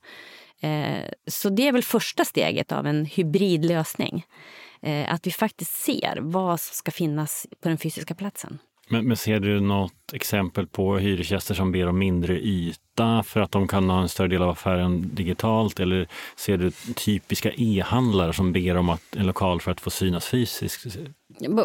[0.69, 4.25] Eh, så det är väl första steget av en hybridlösning.
[4.81, 8.59] Eh, att vi faktiskt ser vad som ska finnas på den fysiska platsen.
[8.89, 13.51] Men, men, ser du något exempel på hyresgäster som ber om mindre yta för att
[13.51, 15.79] de kan ha en större del av affären digitalt?
[15.79, 20.25] Eller ser du typiska e-handlare som ber om att, en lokal för att få synas
[20.25, 20.97] fysiskt?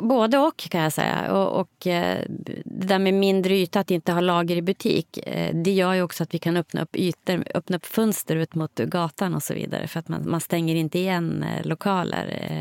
[0.03, 1.33] Både och kan jag säga.
[1.33, 2.25] Och, och eh,
[2.65, 6.03] det där med mindre yta, att inte ha lager i butik, eh, det gör ju
[6.03, 9.55] också att vi kan öppna upp ytor, öppna upp fönster ut mot gatan och så
[9.55, 9.87] vidare.
[9.87, 12.57] För att man, man stänger inte igen eh, lokaler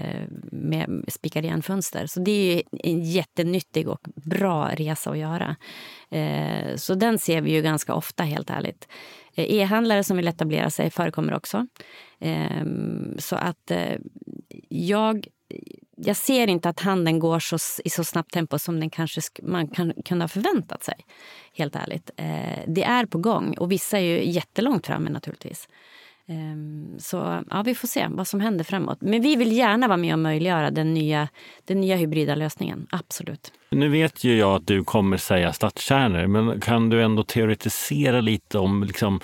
[0.51, 2.07] med spikar igen fönster.
[2.07, 5.55] Så det är ju en jättenyttig och bra resa att göra.
[6.09, 8.87] Eh, så den ser vi ju ganska ofta, helt ärligt.
[9.35, 11.67] Eh, e-handlare som vill etablera sig förekommer också.
[12.19, 13.97] Ehm, så att eh,
[14.69, 15.27] jag
[15.97, 19.67] jag ser inte att handeln går så, i så snabbt tempo som den kanske man
[19.67, 20.95] kan kunde ha förväntat sig.
[21.53, 22.09] Helt ärligt.
[22.67, 25.67] Det är på gång och vissa är ju jättelångt framme naturligtvis.
[26.27, 28.97] Ehm, så ja, vi får se vad som händer framåt.
[29.01, 31.27] Men vi vill gärna vara med och möjliggöra den nya,
[31.65, 32.87] den nya hybrida lösningen.
[32.91, 33.51] Absolut.
[33.75, 38.57] Nu vet ju jag att du kommer säga stadskärnor, men kan du ändå teoretisera lite
[38.57, 39.19] om liksom,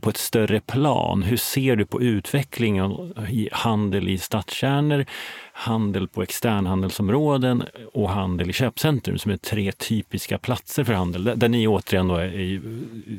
[0.00, 1.22] på ett större plan?
[1.22, 5.04] Hur ser du på utvecklingen i handel i stadskärnor,
[5.52, 11.32] handel på externhandelsområden och handel i köpcentrum som är tre typiska platser för handel.
[11.36, 12.60] Där ni återigen då är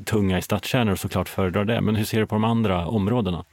[0.05, 1.81] tunga i stadskärnor och såklart föredrar det.
[1.81, 3.45] Men hur ser du på de andra områdena?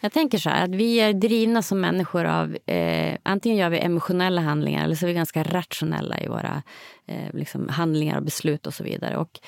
[0.00, 2.56] Jag tänker så här, att vi är drivna som människor av...
[2.66, 6.62] Eh, antingen gör vi emotionella handlingar eller så är vi ganska rationella i våra
[7.10, 9.16] eh, liksom handlingar och beslut och så vidare.
[9.16, 9.40] Och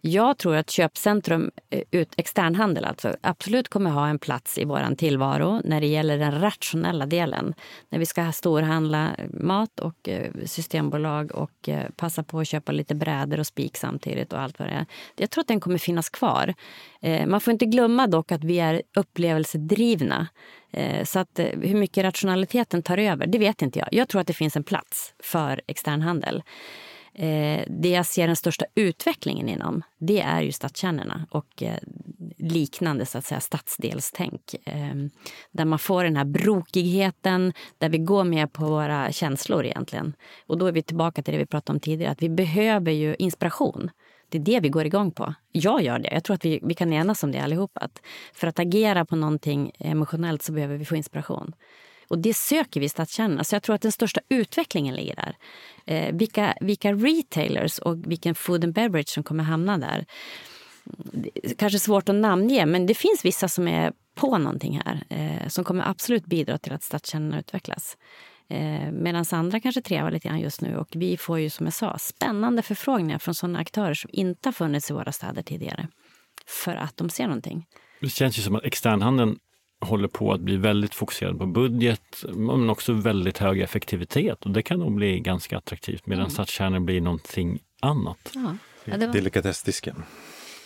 [0.00, 4.94] jag tror att köpcentrum, eh, ut, externhandel alltså, absolut kommer ha en plats i vår
[4.94, 7.54] tillvaro när det gäller den rationella delen.
[7.88, 12.94] När vi ska storhandla mat och eh, systembolag och eh, passa på att köpa lite
[12.94, 14.86] brädor och spik samtidigt och allt vad det är.
[15.16, 16.54] Jag tror att den kommer finnas kvar.
[17.02, 20.26] Eh, man får inte glömma dock att vi är upplevelsedrivna.
[20.72, 23.88] Eh, så att hur mycket rationaliteten tar över, det vet inte jag.
[23.92, 26.42] Jag tror att det finns en plats för externhandel.
[27.14, 31.78] Eh, det jag ser den största utvecklingen inom, det är ju stadskärnorna och eh,
[32.38, 34.54] liknande så att säga stadsdelstänk.
[34.64, 34.94] Eh,
[35.50, 40.14] där man får den här brokigheten, där vi går mer på våra känslor egentligen.
[40.46, 43.16] Och då är vi tillbaka till det vi pratade om tidigare, att vi behöver ju
[43.18, 43.90] inspiration.
[44.28, 45.34] Det är det vi går igång på.
[45.52, 46.10] Jag gör det.
[46.12, 47.70] Jag tror att vi, vi kan enas om det allihop.
[47.74, 51.52] Att för att agera på någonting emotionellt så behöver vi få inspiration.
[52.10, 53.36] Och det söker vi i stadskärnorna.
[53.36, 55.36] Så alltså, jag tror att den största utvecklingen ligger där.
[55.86, 60.06] Eh, vilka, vilka retailers och vilken food and beverage som kommer hamna där.
[61.58, 65.64] Kanske svårt att namnge, men det finns vissa som är på någonting här eh, som
[65.64, 67.96] kommer absolut bidra till att stadskärnorna utvecklas.
[68.48, 70.76] Eh, Medan andra kanske trevar lite grann just nu.
[70.76, 74.52] Och vi får ju som jag sa spännande förfrågningar från sådana aktörer som inte har
[74.52, 75.88] funnits i våra städer tidigare.
[76.46, 77.66] För att de ser någonting.
[78.00, 79.38] Det känns ju som att externhandeln
[79.80, 84.44] håller på att bli väldigt fokuserad på budget men också väldigt hög effektivitet.
[84.44, 86.30] Och det kan nog bli ganska attraktivt medan mm.
[86.30, 88.30] stadskärnor blir någonting annat.
[88.34, 88.56] Ja.
[88.84, 89.12] Ja, var...
[89.12, 90.02] Delikatessdisken.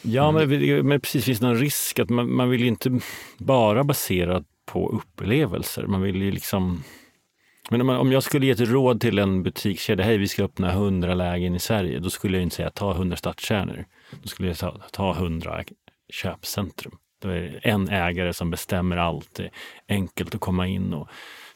[0.03, 0.49] Ja, mm.
[0.49, 3.01] men, men precis finns någon risk att man, man vill inte
[3.39, 5.87] bara basera på upplevelser.
[5.87, 6.83] Man vill ju liksom
[7.71, 10.71] men om, om jag skulle ge ett råd till en butikskedja, hej vi ska öppna
[10.71, 13.85] 100 lägen i Sverige, då skulle jag inte säga ta 100 stadskärnor.
[14.23, 15.65] Då skulle jag ta, ta 100
[16.09, 16.99] köpcentrum.
[17.29, 19.35] Det är en ägare som bestämmer allt.
[19.35, 19.51] Det är
[19.89, 21.09] enkelt att komma in och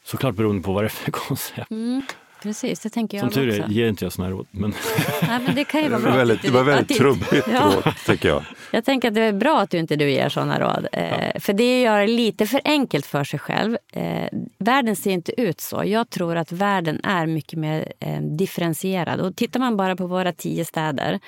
[0.03, 1.71] såklart beroende på vad det är för koncept.
[1.71, 2.01] Mm.
[2.43, 4.47] Precis, det tänker jag Som tur är ger inte jag såna råd.
[4.51, 4.73] Men...
[5.21, 6.11] Nej, men det kan ju vara bra.
[6.11, 7.73] Det var väldigt, det var väldigt trubbigt ja.
[7.75, 8.43] råd, tycker jag.
[8.71, 10.87] Jag tänker att det är bra att du inte du ger såna råd.
[10.91, 11.39] Eh, ja.
[11.39, 13.77] För det gör det lite för enkelt för sig själv.
[13.93, 14.27] Eh,
[14.57, 15.83] världen ser inte ut så.
[15.85, 19.19] Jag tror att världen är mycket mer eh, differentierad.
[19.19, 21.19] Och tittar man bara på våra tio städer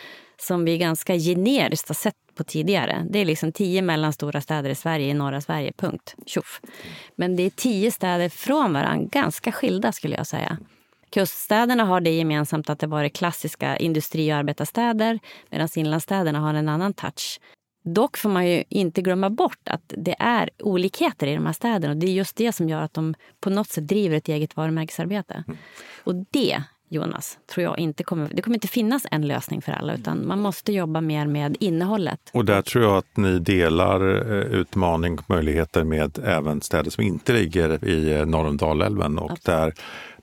[0.42, 3.06] som vi ganska generiskt har sett på tidigare.
[3.10, 6.16] Det är liksom tio mellanstora städer i Sverige, i norra Sverige, punkt.
[6.26, 6.62] Tjoff.
[7.16, 10.58] Men det är tio städer från varandra, ganska skilda skulle jag säga.
[11.10, 16.70] Kuststäderna har det gemensamt att det varit klassiska industri och arbetarstäder medan inlandsstäderna har en
[16.70, 17.40] annan touch.
[17.84, 21.94] Dock får man ju inte glömma bort att det är olikheter i de här städerna.
[21.94, 24.56] och Det är just det som gör att de på något sätt driver ett eget
[24.56, 25.44] varumärkesarbete.
[25.48, 25.58] Mm.
[26.04, 28.30] Och det Jonas, tror jag inte kommer...
[28.34, 32.20] Det kommer inte finnas en lösning för alla, utan man måste jobba mer med innehållet.
[32.34, 34.02] Och där tror jag att ni delar
[34.32, 39.18] eh, utmaning och möjligheter med även städer som inte ligger i eh, norr om Dalälven
[39.18, 39.46] och Absolut.
[39.46, 39.74] där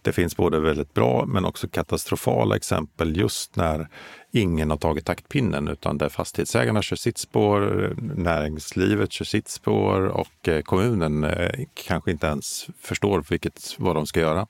[0.02, 3.88] det finns både väldigt bra men också katastrofala exempel just när
[4.33, 10.48] ingen har tagit taktpinnen utan där fastighetsägarna kör sitt spår, näringslivet kör sitt spår och
[10.48, 11.26] eh, kommunen
[11.87, 14.46] kanske inte ens förstår vilket, vad de ska göra.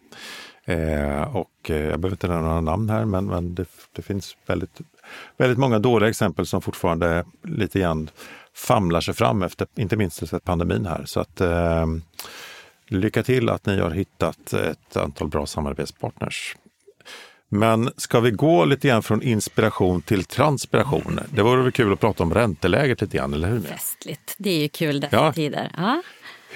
[0.68, 4.37] Eh, och eh, jag behöver inte nämna några namn här, men, men det, det, finns
[4.46, 4.81] väldigt,
[5.37, 8.11] väldigt många dåliga exempel som fortfarande lite grann
[8.54, 11.04] famlar sig fram efter, inte minst efter pandemin här.
[11.04, 11.87] Så att eh,
[12.88, 16.57] lycka till att ni har hittat ett antal bra samarbetspartners.
[17.48, 21.20] Men ska vi gå lite grann från inspiration till transpiration?
[21.35, 23.61] Det vore väl kul att prata om ränteläget lite grann, eller hur?
[23.61, 24.35] Festligt.
[24.38, 25.33] Det är ju kul dessa ja.
[25.33, 25.72] tider.
[25.76, 26.02] Ja.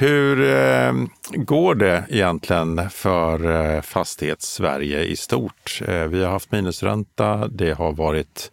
[0.02, 0.92] Hur eh,
[1.30, 5.80] går det egentligen för eh, fastighets-Sverige i stort?
[5.88, 7.48] Eh, vi har haft minusränta.
[7.48, 8.52] Det har varit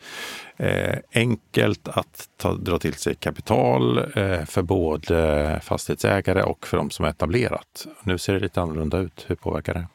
[0.58, 6.90] eh, enkelt att ta, dra till sig kapital eh, för både fastighetsägare och för de
[6.90, 7.88] som är etablerat.
[8.04, 9.26] Nu ser det lite annorlunda ut.
[9.28, 9.88] Hur påverkar det?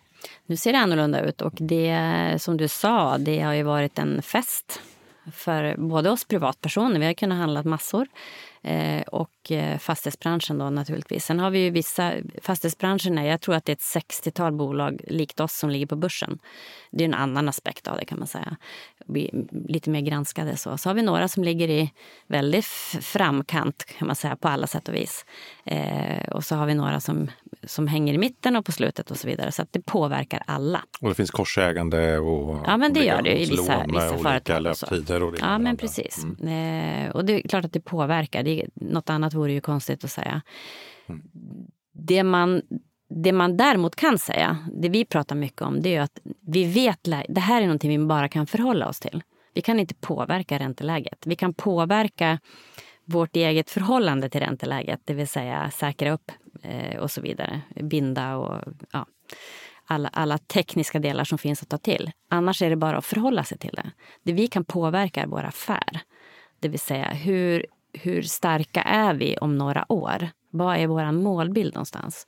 [0.47, 1.99] Nu ser det annorlunda ut och det
[2.39, 4.81] som du sa, det har ju varit en fest
[5.33, 8.07] för både oss privatpersoner, vi har kunnat handla massor,
[8.65, 11.25] Eh, och eh, fastighetsbranschen då naturligtvis.
[11.25, 15.01] Sen har vi ju vissa, fastighetsbranschen, är, jag tror att det är ett 60-tal bolag
[15.09, 16.39] likt oss som ligger på börsen.
[16.91, 18.57] Det är en annan aspekt av det kan man säga.
[19.07, 20.79] Vi, lite mer granskade så.
[20.79, 21.93] Så har vi några som ligger i
[22.27, 22.65] väldigt
[23.01, 25.25] framkant kan man säga på alla sätt och vis.
[25.65, 27.31] Eh, och så har vi några som,
[27.65, 29.53] som hänger i mitten och på slutet och så vidare.
[29.53, 30.85] Så att det påverkar alla.
[31.01, 34.63] Och det finns korsägande och Ja men det gör det i vissa, vissa företag.
[34.63, 36.25] Löptider och ja men precis.
[36.25, 37.07] Mm.
[37.07, 38.43] Eh, och det är klart att det påverkar.
[38.43, 40.43] Det, något annat vore ju konstigt att säga.
[41.07, 41.23] Mm.
[41.93, 42.63] Det man
[43.17, 47.09] det man däremot kan säga, det vi pratar mycket om, det är att vi vet
[47.29, 49.23] det här är någonting vi bara kan förhålla oss till.
[49.55, 51.27] Vi kan inte påverka ränteläget.
[51.27, 52.39] Vi kan påverka
[53.05, 57.61] vårt eget förhållande till ränteläget, det vill säga säkra upp eh, och så vidare.
[57.83, 59.07] Binda och ja,
[59.87, 62.11] alla, alla tekniska delar som finns att ta till.
[62.29, 63.91] Annars är det bara att förhålla sig till det.
[64.23, 66.01] Det vi kan påverka är vår affär.
[66.61, 70.29] Det vill säga hur, hur starka är vi om några år?
[70.51, 72.27] Vad är vår målbild någonstans?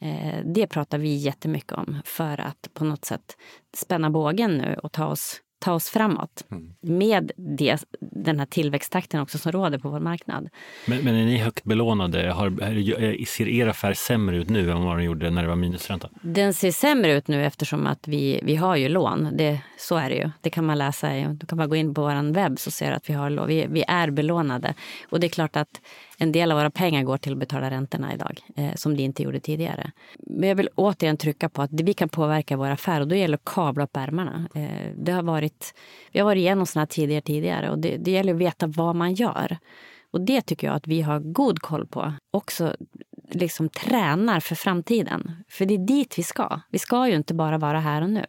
[0.00, 3.36] Eh, det pratar vi jättemycket om för att på något sätt
[3.76, 6.72] spänna bågen nu och ta oss ta oss framåt mm.
[6.80, 10.48] med det, den här tillväxttakten också som råder på vår marknad.
[10.86, 12.30] Men, men är ni högt belånade?
[12.30, 16.08] Har, ser er affär sämre ut nu än vad den gjorde när det var minusränta?
[16.22, 19.28] Den ser sämre ut nu eftersom att vi, vi har ju lån.
[19.32, 20.30] Det, så är det ju.
[20.40, 21.08] Det kan man läsa.
[21.10, 23.66] Du kan bara gå in på vår webb så ser du att vi, har, vi,
[23.70, 24.74] vi är belånade.
[25.10, 25.80] Och det är klart att
[26.18, 29.22] en del av våra pengar går till att betala räntorna idag, eh, som det inte
[29.22, 29.92] gjorde tidigare.
[30.18, 33.36] Men jag vill återigen trycka på att vi kan påverka vår affär och då gäller
[33.36, 34.48] det att kavla upp ärmarna.
[34.54, 35.74] Eh, det har varit,
[36.12, 39.14] vi har varit igenom sådana tidigare tidigare och det, det gäller att veta vad man
[39.14, 39.58] gör.
[40.10, 42.12] Och det tycker jag att vi har god koll på.
[42.30, 42.76] Också
[43.30, 45.44] liksom tränar för framtiden.
[45.48, 46.60] För det är dit vi ska.
[46.70, 48.26] Vi ska ju inte bara vara här och nu.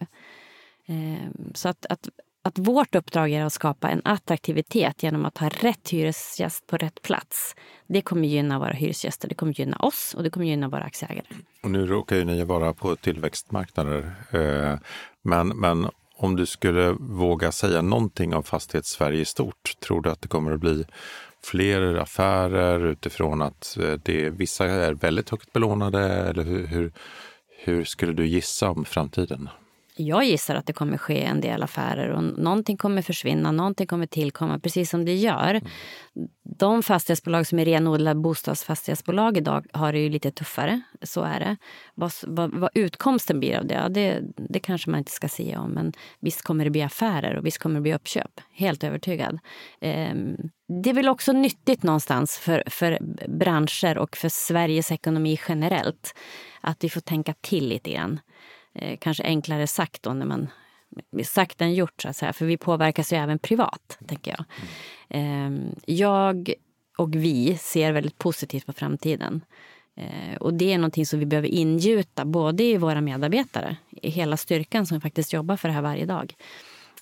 [0.91, 2.09] Ehm, så att, att
[2.43, 7.01] att vårt uppdrag är att skapa en attraktivitet genom att ha rätt hyresgäst på rätt
[7.01, 7.55] plats.
[7.87, 11.25] Det kommer gynna våra hyresgäster, det kommer gynna oss och det kommer gynna våra aktieägare.
[11.63, 14.15] Och nu råkar ju ni vara på tillväxtmarknader.
[14.31, 14.79] Eh,
[15.21, 20.21] men, men om du skulle våga säga någonting om Fastighetssverige i stort, tror du att
[20.21, 20.85] det kommer att bli
[21.43, 25.99] fler affärer utifrån att eh, det, vissa är väldigt högt belånade?
[26.03, 26.93] Eller hur, hur,
[27.63, 29.49] hur skulle du gissa om framtiden?
[29.95, 34.05] Jag gissar att det kommer ske en del affärer och någonting kommer försvinna, någonting kommer
[34.05, 35.49] tillkomma, precis som det gör.
[35.49, 35.67] Mm.
[36.43, 41.57] De fastighetsbolag som är renodlade bostadsfastighetsbolag idag har det ju lite tuffare, så är det.
[41.95, 45.71] Vad, vad, vad utkomsten blir av det, det, det kanske man inte ska säga om,
[45.71, 49.39] men visst kommer det bli affärer och visst kommer det bli uppköp, helt övertygad.
[49.81, 50.37] Ehm,
[50.83, 56.15] det är väl också nyttigt någonstans för, för branscher och för Sveriges ekonomi generellt
[56.61, 58.19] att vi får tänka till lite grann
[58.73, 60.47] eh, kanske enklare sagt då när man
[61.23, 62.33] sagt än gjort, så att säga.
[62.33, 64.45] för vi påverkas ju även privat, tänker jag.
[65.09, 65.51] Eh,
[65.85, 66.53] jag
[66.97, 69.41] och vi ser väldigt positivt på framtiden.
[69.95, 74.37] Eh, och det är någonting som vi behöver ingjuta både i våra medarbetare, i hela
[74.37, 76.35] styrkan som faktiskt jobbar för det här varje dag.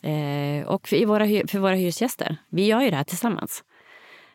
[0.02, 2.38] Eh, och för, i våra, för våra hyresgäster.
[2.50, 3.64] Vi gör ju det här tillsammans.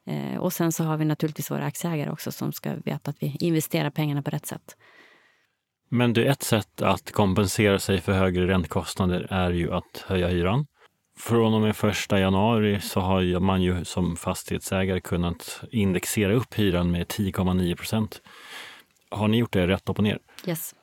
[0.06, 3.36] Eh, och sen så har vi naturligtvis våra aktieägare också som ska veta att vi
[3.40, 4.76] investerar pengarna på rätt sätt.
[5.94, 10.66] Men det ett sätt att kompensera sig för högre räntekostnader är ju att höja hyran.
[11.18, 16.90] Från och med första januari så har man ju som fastighetsägare kunnat indexera upp hyran
[16.90, 18.22] med 10,9 procent.
[19.10, 20.18] Har ni gjort det rätt upp och ner?
[20.46, 20.74] Yes.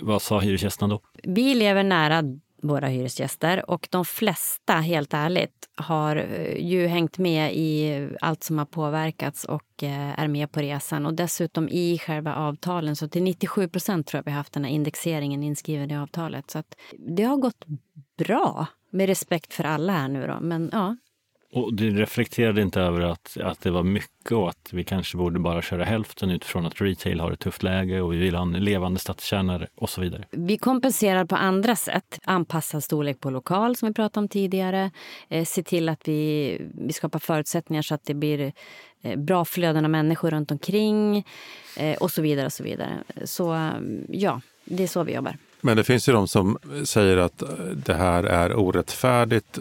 [0.00, 1.00] Vad sa hyresgästerna då?
[1.22, 2.22] Vi lever nära
[2.62, 8.58] våra hyresgäster och de flesta, helt ärligt, har eh, ju hängt med i allt som
[8.58, 11.06] har påverkats och eh, är med på resan.
[11.06, 14.64] Och dessutom i själva avtalen, så till 97 procent tror jag vi har haft den
[14.64, 16.50] här indexeringen inskriven i avtalet.
[16.50, 17.64] Så att det har gått
[18.18, 20.38] bra, med respekt för alla här nu då.
[20.40, 20.96] Men ja,
[21.52, 25.38] och du reflekterade inte över att, att det var mycket och att vi kanske borde
[25.38, 28.52] bara köra hälften utifrån att retail har ett tufft läge och vi vill ha en
[28.52, 30.24] levande stadskärna och så vidare?
[30.30, 32.18] Vi kompenserar på andra sätt.
[32.24, 34.90] Anpassad storlek på lokal som vi pratade om tidigare.
[35.28, 38.52] Eh, se till att vi, vi skapar förutsättningar så att det blir
[39.02, 41.24] eh, bra flöden av människor runt omkring
[41.76, 42.46] eh, och så vidare.
[42.46, 42.98] och Så vidare.
[43.24, 43.70] Så
[44.08, 45.36] ja, det är så vi jobbar.
[45.64, 47.42] Men det finns ju de som säger att
[47.74, 49.58] det här är orättfärdigt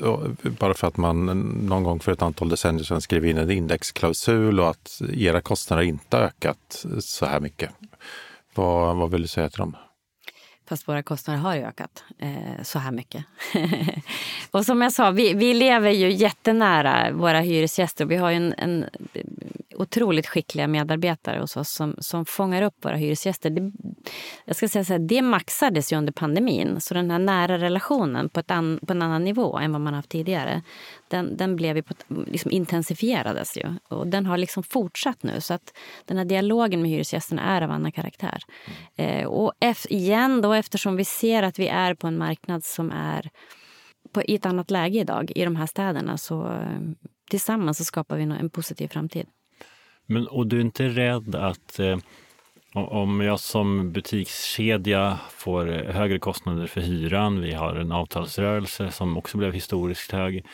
[0.59, 1.25] bara för att man
[1.67, 5.83] någon gång för ett antal decennier sedan skrev in en indexklausul och att era kostnader
[5.83, 7.69] inte ökat så här mycket.
[8.55, 9.75] Vad, vad vill du säga till dem?
[10.71, 13.25] Fast våra kostnader har ökat eh, så här mycket.
[14.51, 18.05] och som jag sa, vi, vi lever ju jättenära våra hyresgäster.
[18.05, 18.85] Vi har ju en, en
[19.81, 23.49] otroligt skickliga medarbetare hos oss som, som fångar upp våra hyresgäster.
[23.49, 23.71] Det,
[24.45, 26.81] jag ska säga så här, det maxades ju under pandemin.
[26.81, 29.93] Så den här nära relationen på, ett an, på en annan nivå än vad man
[29.93, 30.61] haft tidigare,
[31.07, 31.93] den, den blev ju på,
[32.27, 33.75] liksom intensifierades ju.
[33.87, 35.41] Och den har liksom fortsatt nu.
[35.41, 35.73] Så att
[36.05, 38.43] den här dialogen med hyresgästerna är av annan karaktär.
[38.95, 39.19] Mm.
[39.19, 39.53] Eh, och
[39.89, 43.29] igen då, eftersom vi ser att vi är på en marknad som är
[44.13, 46.81] på, i ett annat läge idag i de här städerna så eh,
[47.29, 49.27] tillsammans så skapar vi en positiv framtid.
[50.05, 51.97] Men, och du är inte rädd att eh,
[52.73, 59.17] om jag som butikskedja får eh, högre kostnader för hyran, vi har en avtalsrörelse som
[59.17, 60.45] också blev historiskt hög,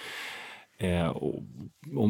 [0.77, 1.43] eh, och,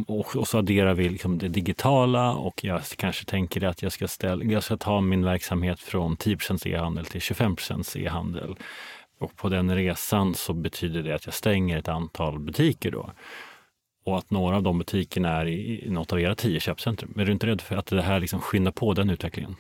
[0.08, 4.08] och, och, så adderar vi liksom det digitala och jag kanske tänker att jag ska,
[4.08, 7.56] ställa, jag ska ta min verksamhet från 10 e-handel till 25
[7.96, 8.56] e-handel.
[9.20, 13.12] Och på den resan så betyder det att jag stänger ett antal butiker då
[14.06, 17.14] och att några av de butikerna är i, i något av era tio köpcentrum.
[17.18, 19.56] Är du inte rädd för att det här liksom skyndar på den utvecklingen?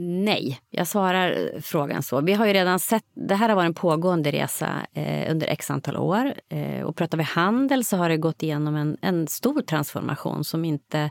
[0.00, 2.20] Nej, jag svarar eh, frågan så.
[2.20, 5.70] Vi har ju redan sett, det här har varit en pågående resa eh, under x
[5.70, 6.34] antal år.
[6.48, 10.64] Eh, och pratar vi handel så har det gått igenom en, en stor transformation som
[10.64, 11.10] inte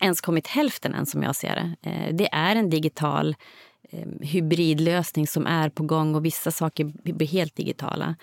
[0.00, 1.90] ens kommit hälften än som jag ser det.
[1.90, 3.36] Eh, det är en digital
[3.90, 8.14] eh, hybridlösning som är på gång och vissa saker blir helt digitala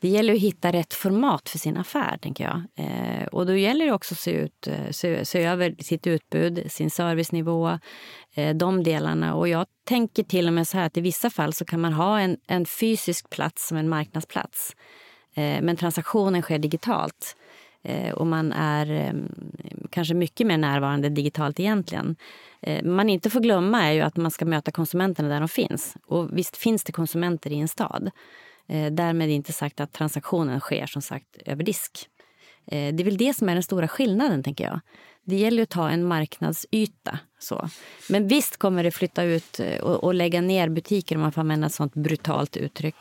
[0.00, 2.86] det gäller att hitta rätt format för sin affär, tänker jag.
[2.86, 6.72] Eh, och då gäller det också att se, ut, eh, se, se över sitt utbud,
[6.72, 7.78] sin servicenivå,
[8.34, 9.34] eh, de delarna.
[9.34, 11.92] Och jag tänker till och med så här att i vissa fall så kan man
[11.92, 14.74] ha en, en fysisk plats som en marknadsplats.
[15.34, 17.36] Eh, men transaktionen sker digitalt.
[17.82, 19.12] Eh, och man är eh,
[19.90, 22.16] kanske mycket mer närvarande digitalt egentligen.
[22.84, 25.96] man inte får glömma är ju att man ska möta konsumenterna där de finns.
[26.06, 28.10] Och visst finns det konsumenter i en stad.
[28.70, 32.08] Eh, därmed inte sagt att transaktionen sker som sagt över disk.
[32.66, 34.80] Eh, det är väl det som är den stora skillnaden, tänker jag.
[35.24, 37.18] Det gäller att ta en marknadsyta.
[37.38, 37.68] Så.
[38.08, 41.40] Men visst kommer det flytta ut eh, och, och lägga ner butiker, om man får
[41.40, 42.96] använda ett sånt brutalt uttryck,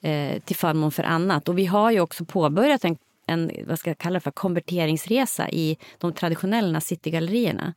[0.00, 1.48] eh, till förmån för annat.
[1.48, 2.96] Och vi har ju också påbörjat en,
[3.26, 7.74] en vad ska jag kalla det för, konverteringsresa i de traditionella citygallerierna.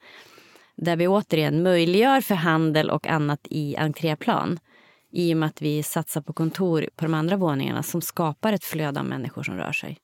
[0.76, 4.60] Där vi återigen möjliggör för handel och annat i entréplan
[5.14, 8.64] i och med att vi satsar på kontor på de andra våningarna som skapar ett
[8.64, 9.98] flöde av människor som rör sig.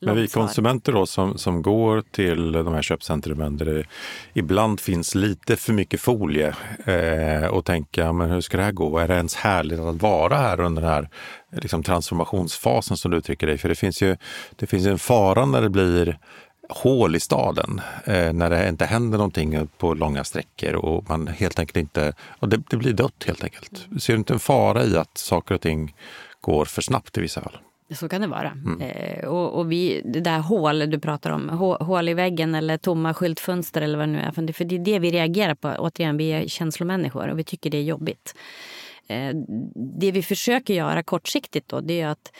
[0.00, 3.84] Men vi konsumenter då som, som går till de här köpcentrumen där det
[4.32, 8.98] ibland finns lite för mycket folie eh, och tänka, men hur ska det här gå?
[8.98, 11.08] Är det ens härligt att vara här under den här
[11.50, 13.58] liksom, transformationsfasen som du uttrycker dig?
[13.58, 14.16] För det finns ju
[14.56, 16.18] det finns en fara när det blir
[16.72, 21.58] hål i staden eh, när det inte händer någonting på långa sträckor och man helt
[21.58, 23.86] enkelt inte, och det, det, blir dött helt enkelt.
[24.00, 25.94] Ser du inte en fara i att saker och ting
[26.40, 27.58] går för snabbt i vissa fall?
[27.94, 28.50] Så kan det vara.
[28.50, 28.80] Mm.
[28.80, 31.48] Eh, och, och, vi, det där hål du pratar om,
[31.80, 34.30] hål i väggen eller tomma skyltfönster eller vad det nu är.
[34.30, 35.68] För det, för det är det vi reagerar på.
[35.78, 38.34] Återigen, vi är känslomänniskor och vi tycker det är jobbigt.
[39.06, 39.30] Eh,
[40.00, 42.32] det vi försöker göra kortsiktigt då, det är att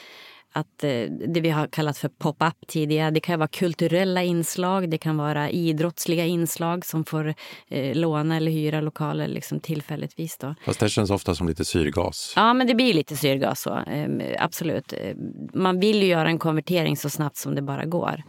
[0.53, 0.89] att eh,
[1.27, 5.49] det vi har kallat för pop-up tidigare, det kan vara kulturella inslag, det kan vara
[5.49, 7.33] idrottsliga inslag som får
[7.67, 10.37] eh, låna eller hyra lokaler liksom tillfälligtvis.
[10.37, 10.55] Då.
[10.65, 12.33] Fast det känns ofta som lite syrgas.
[12.35, 13.77] Ja, men det blir lite syrgas så.
[13.77, 14.07] Eh,
[14.39, 14.93] absolut.
[14.93, 15.15] Eh,
[15.53, 18.23] man vill ju göra en konvertering så snabbt som det bara går.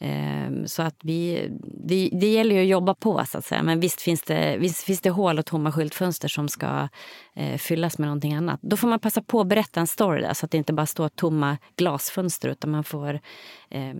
[0.00, 1.48] Ehm, så att vi,
[1.84, 3.62] det, det gäller ju att jobba på, så att säga.
[3.62, 6.88] Men visst finns det, visst finns det hål och tomma skyltfönster som ska
[7.34, 8.60] eh, fyllas med någonting annat.
[8.62, 10.86] Då får man passa på att berätta en story där, så att det inte bara
[10.86, 13.20] står tomma glasfönster utan man får
[13.70, 13.94] eh,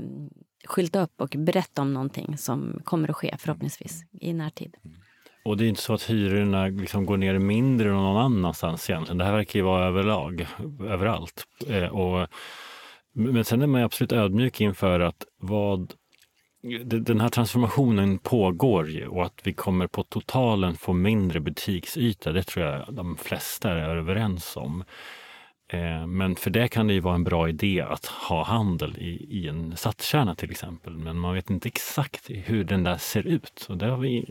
[0.64, 4.76] skylta upp och berätta om någonting som kommer att ske förhoppningsvis i närtid.
[5.44, 9.18] Och det är inte så att hyrorna liksom går ner mindre någon annanstans egentligen.
[9.18, 10.46] Det här verkar ju vara överlag,
[10.80, 11.44] överallt.
[11.68, 12.28] Eh, och
[13.18, 15.94] men sen är man absolut ödmjuk inför att vad
[16.84, 22.42] den här transformationen pågår ju och att vi kommer på totalen få mindre butiksyta, det
[22.42, 24.84] tror jag de flesta är överens om.
[25.72, 29.26] Eh, men för det kan det ju vara en bra idé att ha handel i,
[29.30, 30.96] i en stadskärna till exempel.
[30.96, 33.66] Men man vet inte exakt hur den där ser ut.
[33.68, 34.24] Och det har vi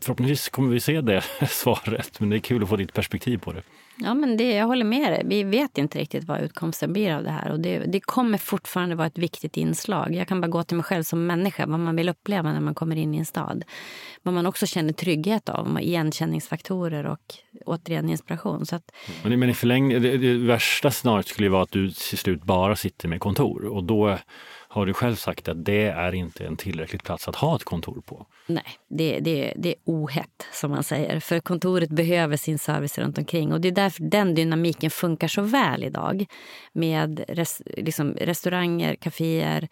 [0.00, 3.52] Förhoppningsvis kommer vi se det svaret, men det är kul att få ditt perspektiv på
[3.52, 3.62] det.
[3.96, 5.22] Ja, men det, jag håller med dig.
[5.24, 7.52] Vi vet inte riktigt vad utkomsten blir av det här.
[7.52, 10.14] Och det, det, kommer fortfarande vara ett viktigt inslag.
[10.14, 12.74] Jag kan bara gå till mig själv som människa, vad man vill uppleva när man
[12.74, 13.64] kommer in i en stad.
[14.22, 17.34] Vad man också känner trygghet av, igenkänningsfaktorer och
[17.66, 18.66] återigen inspiration.
[18.66, 18.92] Så att...
[19.22, 22.42] men, men i förlängningen, det, det värsta scenariot skulle ju vara att du till slut
[22.42, 23.64] bara sitter med kontor.
[23.64, 24.18] Och då
[24.74, 28.02] har du själv sagt att det är inte en tillräcklig plats att ha ett kontor
[28.06, 28.26] på.
[28.46, 31.20] Nej, det, det, det är ohett som man säger.
[31.20, 33.52] För kontoret behöver sin service runt omkring.
[33.52, 36.26] Och det är därför den dynamiken funkar så väl idag.
[36.72, 39.68] Med res, liksom restauranger, kaféer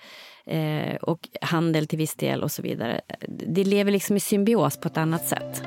[0.47, 3.01] eh, och handel till viss del och så vidare.
[3.29, 5.63] Det lever liksom i symbios på ett annat sätt.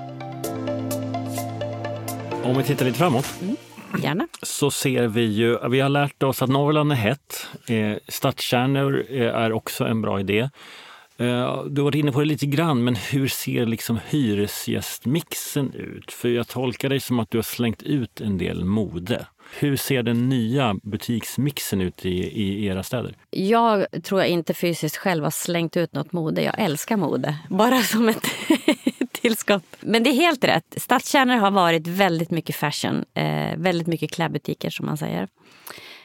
[2.43, 3.33] Om vi tittar lite framåt.
[3.41, 3.55] Mm.
[4.03, 4.27] Gärna.
[4.41, 7.47] Så ser vi ju, vi har lärt oss att Norrland är hett.
[7.67, 10.49] Eh, stadskärnor eh, är också en bra idé.
[11.17, 16.11] Eh, du har varit inne på det lite grann, men hur ser liksom hyresgästmixen ut?
[16.11, 19.25] För jag tolkar dig som att du har slängt ut en del mode.
[19.59, 23.15] Hur ser den nya butiksmixen ut i, i era städer?
[23.29, 26.41] Jag tror jag inte fysiskt själv har slängt ut något mode.
[26.41, 27.35] Jag älskar mode.
[27.49, 28.27] Bara som ett
[29.11, 29.63] tillskott.
[29.79, 30.75] Men det är helt rätt.
[30.77, 33.05] Stadskärnor har varit väldigt mycket fashion.
[33.13, 35.27] Eh, väldigt mycket klädbutiker som man säger.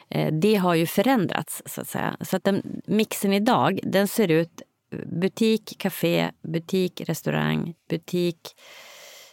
[0.09, 2.17] Eh, det har ju förändrats så att säga.
[2.21, 4.61] Så att den, mixen idag den ser ut
[4.93, 8.37] eh, butik, café, butik, restaurang, butik,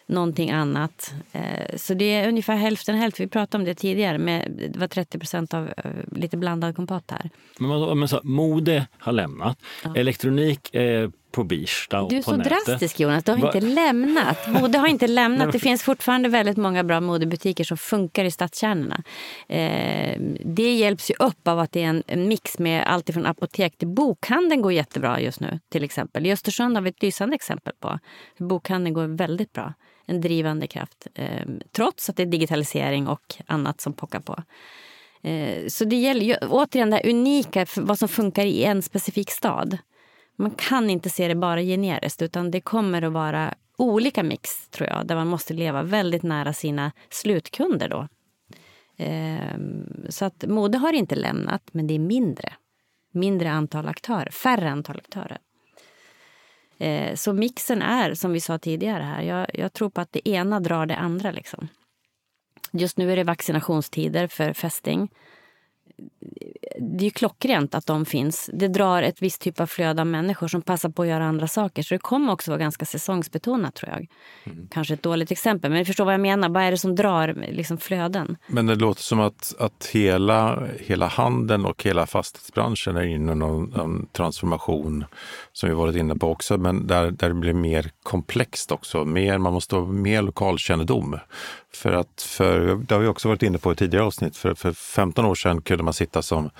[0.08, 1.14] någonting annat.
[1.32, 3.24] Eh, så det är ungefär hälften hälften.
[3.24, 4.18] Vi pratade om det tidigare.
[4.18, 7.30] Med, det var 30 procent av eh, lite blandad kompott här.
[7.58, 9.58] Men, men så, mode har lämnat.
[9.84, 9.96] Ja.
[9.96, 12.66] Elektronik är på Birsta och Du är så nätet.
[12.66, 13.46] drastisk Jonas, du har Va?
[13.54, 14.38] inte lämnat.
[14.48, 15.52] Mode har inte lämnat.
[15.52, 19.02] Det finns fortfarande väldigt många bra modebutiker som funkar i stadskärnorna.
[19.48, 23.78] Eh, det hjälps ju upp av att det är en mix med allt från apotek
[23.78, 25.60] till bokhandeln går jättebra just nu.
[25.68, 26.26] till exempel.
[26.26, 27.98] I Östersund har vi ett lysande exempel på
[28.36, 29.74] hur bokhandeln går väldigt bra.
[30.06, 31.06] En drivande kraft.
[31.14, 31.26] Eh,
[31.72, 34.42] trots att det är digitalisering och annat som pockar på.
[35.22, 39.30] Eh, så det gäller ju, återigen det här unika, vad som funkar i en specifik
[39.30, 39.78] stad
[40.38, 44.88] man kan inte se det bara generiskt utan det kommer att vara olika mix tror
[44.88, 48.08] jag, där man måste leva väldigt nära sina slutkunder då.
[48.96, 52.52] Ehm, så att mode har inte lämnat, men det är mindre.
[53.12, 55.38] Mindre antal aktörer, färre antal aktörer.
[56.78, 60.28] Ehm, så mixen är, som vi sa tidigare här, jag, jag tror på att det
[60.28, 61.30] ena drar det andra.
[61.30, 61.68] Liksom.
[62.72, 65.08] Just nu är det vaccinationstider för fästing
[66.80, 68.50] det är klockrent att de finns.
[68.52, 71.48] Det drar ett visst typ av flöde av människor som passar på att göra andra
[71.48, 71.82] saker.
[71.82, 74.06] Så det kommer också vara ganska säsongsbetonat tror jag.
[74.44, 74.68] Mm.
[74.70, 76.48] Kanske ett dåligt exempel, men ni förstår vad jag menar.
[76.48, 78.36] Vad är det som drar liksom, flöden?
[78.46, 83.34] Men det låter som att, att hela, hela handeln och hela fastighetsbranschen är inne i
[83.34, 85.04] någon, någon transformation
[85.52, 89.04] som vi varit inne på också, men där, där det blir mer komplext också.
[89.04, 91.18] Mer, man måste ha mer lokalkännedom.
[91.72, 94.72] För att, för, det har vi också varit inne på i tidigare avsnitt, för, för
[94.72, 96.50] 15 år sedan kunde man sitta som,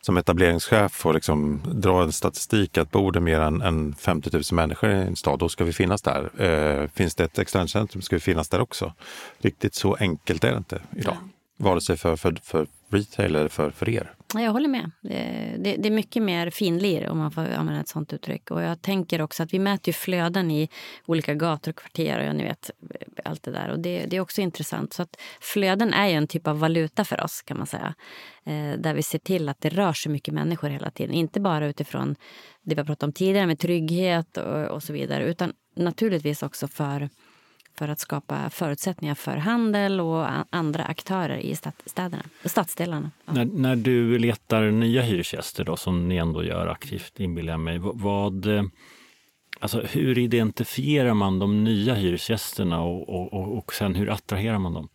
[0.00, 4.42] som etableringschef och liksom dra en statistik att bor det mer än, än 50 000
[4.52, 6.42] människor i en stad, då ska vi finnas där.
[6.42, 8.92] Eh, finns det ett externcentrum ska vi finnas där också.
[9.38, 11.16] Riktigt så enkelt är det inte idag.
[11.20, 11.28] Ja.
[11.64, 14.14] Vare sig för, för, för retail för, för er.
[14.34, 14.90] Jag håller med.
[15.04, 18.50] Eh, det, det, är mycket mer finlir om man får använda ett sånt uttryck.
[18.50, 20.68] Och jag tänker också att vi mäter flöden i
[21.06, 23.68] olika gator och kvarter och ni vet eh, allt det där.
[23.68, 24.92] Och det, det, är också intressant.
[24.92, 27.94] Så att flöden är ju en typ av valuta för oss kan man säga.
[28.44, 31.14] Eh, där vi ser till att det rör sig mycket människor hela tiden.
[31.14, 32.16] Inte bara utifrån
[32.62, 35.24] det vi har pratat om tidigare med trygghet och, och så vidare.
[35.24, 37.08] Utan naturligtvis också för
[37.78, 41.56] för att skapa förutsättningar för handel och andra aktörer i
[41.86, 43.10] städerna, stadsdelarna.
[43.26, 43.32] Ja.
[43.32, 47.78] När, när du letar nya hyresgäster, då, som ni ändå gör aktivt, inbillar jag mig,
[47.78, 48.46] vad,
[49.60, 54.74] alltså, hur identifierar man de nya hyresgästerna och, och, och, och sen hur attraherar man
[54.74, 54.88] dem?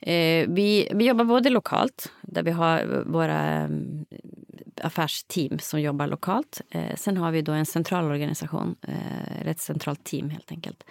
[0.00, 3.68] Eh, vi, vi jobbar både lokalt, där vi har våra
[4.80, 6.60] affärsteam som jobbar lokalt.
[6.70, 10.84] Eh, sen har vi då en central organisation, eh, ett centralt team helt enkelt,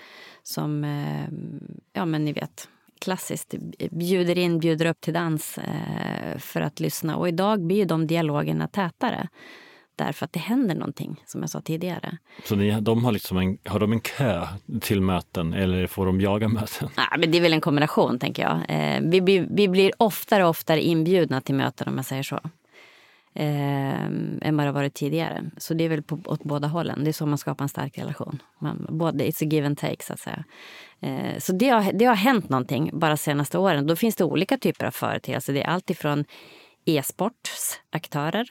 [0.44, 1.28] som, eh,
[1.94, 2.68] ja men ni vet,
[3.00, 3.54] klassiskt
[3.92, 7.16] bjuder in, bjuder upp till dans eh, för att lyssna.
[7.16, 9.30] Och idag blir de dialogerna tätare
[9.96, 12.18] därför att det händer någonting, som jag sa tidigare.
[12.44, 14.48] Så ni, de har, liksom en, har de en kö
[14.82, 16.90] till möten eller får de jaga möten?
[16.96, 18.60] Ja, men det är väl en kombination, tänker jag.
[18.68, 22.40] Eh, vi, blir, vi blir oftare och oftare inbjudna till möten, om jag säger så
[23.36, 24.06] eh,
[24.42, 25.52] än vad det varit tidigare.
[25.58, 27.04] Så det är väl på, åt båda hållen.
[27.04, 28.42] Det är så man skapar en stark relation.
[28.60, 30.44] Man, både, it's a give and take, så att säga.
[31.00, 33.88] Eh, så det har, det har hänt någonting bara senaste åren.
[33.88, 35.54] Då finns det olika typer av företeelser.
[35.54, 36.26] Det är allt ifrån
[36.86, 38.50] e-sportsaktörer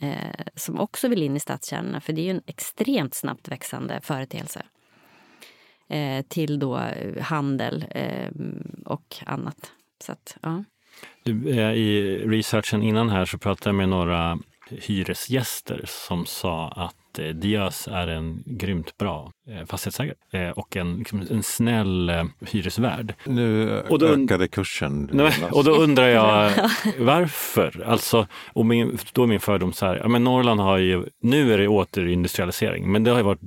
[0.00, 4.00] eh, som också vill in i stadskärnorna, för det är ju en extremt snabbt växande
[4.02, 4.62] företeelse.
[5.88, 8.30] eh, till då eh, handel eh,
[8.86, 9.72] och annat.
[10.04, 10.64] Så att, ja.
[11.24, 14.38] Du, eh, I researchen innan här så pratade jag med några
[14.70, 21.26] hyresgäster som sa att eh, Diös är en grymt bra eh, fastighetsägare och en, liksom,
[21.30, 22.12] en snäll
[22.50, 23.14] hyresvärd.
[23.26, 25.08] Nu Och då- ökade kursen.
[25.12, 26.52] Nej, och då undrar jag
[26.98, 27.84] varför?
[27.86, 31.52] Alltså, och min, då är min fördom så här, ja, men Norrland har ju, nu
[31.54, 33.40] är det återindustrialisering, men det har ju varit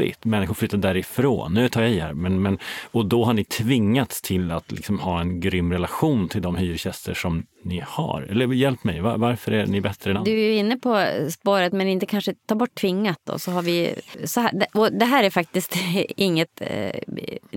[0.00, 0.24] jobbigt.
[0.24, 1.54] Människor flyttar därifrån.
[1.54, 2.14] Nu tar jag i här.
[2.14, 2.58] Men, men,
[2.92, 7.14] och då har ni tvingats till att liksom ha en grym relation till de hyresgäster
[7.14, 8.22] som ni har.
[8.22, 10.30] Eller hjälp mig, varför är ni bättre än andra?
[10.30, 13.20] Du är ju inne på spåret, men inte kanske ta bort tvingat.
[13.24, 13.94] Då, så har vi,
[14.24, 15.76] så här, och det här är faktiskt
[16.16, 17.00] inget, eh,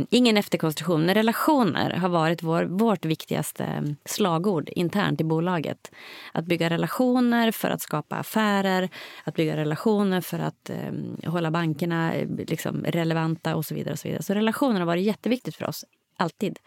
[0.10, 1.05] ingen efterkonstruktion.
[1.05, 5.91] Men relationer har varit vår, vårt viktigaste slagord internt i bolaget.
[6.32, 8.89] Att bygga relationer för att skapa affärer,
[9.24, 13.93] att bygga relationer för att eh, hålla bankerna eh, liksom, relevanta och så vidare.
[13.93, 14.24] Och så, vidare.
[14.24, 15.86] så relationer har varit jätteviktigt för oss,
[16.18, 16.60] alltid.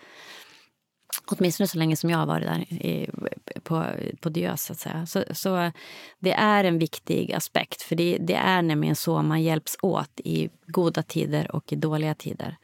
[1.26, 3.10] Åtminstone så länge som jag har varit där i,
[3.62, 3.86] på,
[4.20, 4.64] på Diös.
[4.64, 5.06] Så, att säga.
[5.06, 5.72] Så, så
[6.18, 7.82] det är en viktig aspekt.
[7.82, 12.14] För det, det är nämligen så man hjälps åt i goda tider och i dåliga
[12.14, 12.56] tider.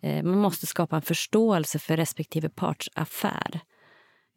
[0.00, 3.60] Eh, man måste skapa en förståelse för respektive parts affär.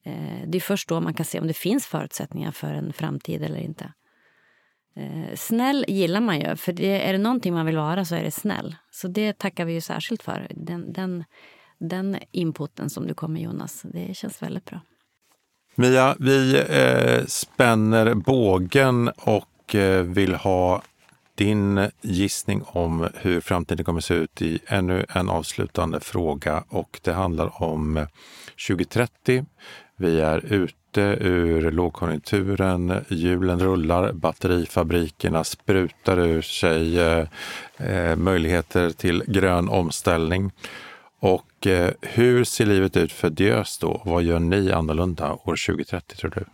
[0.05, 3.43] Eh, det är först då man kan se om det finns förutsättningar för en framtid
[3.43, 3.93] eller inte.
[4.95, 8.24] Eh, snäll gillar man ju, för det, är det någonting man vill vara så är
[8.24, 8.76] det snäll.
[8.91, 10.47] Så det tackar vi ju särskilt för.
[10.49, 11.24] Den, den,
[11.80, 14.80] den inputen som du kom med Jonas, det känns väldigt bra.
[15.76, 20.82] Mia, vi eh, spänner bågen och eh, vill ha
[21.36, 27.14] din gissning om hur framtiden kommer se ut i ännu en avslutande fråga och det
[27.14, 28.08] handlar om eh,
[28.68, 29.46] 2030.
[29.98, 37.28] Vi är ute ur lågkonjunkturen, hjulen rullar, batterifabrikerna sprutar ur sig eh,
[37.78, 40.52] eh möjligheter till grön omställning.
[41.20, 44.01] Och eh, hur ser livet ut för Diös då?
[44.05, 46.45] Vad gör ni annorlunda år 2030 tror du?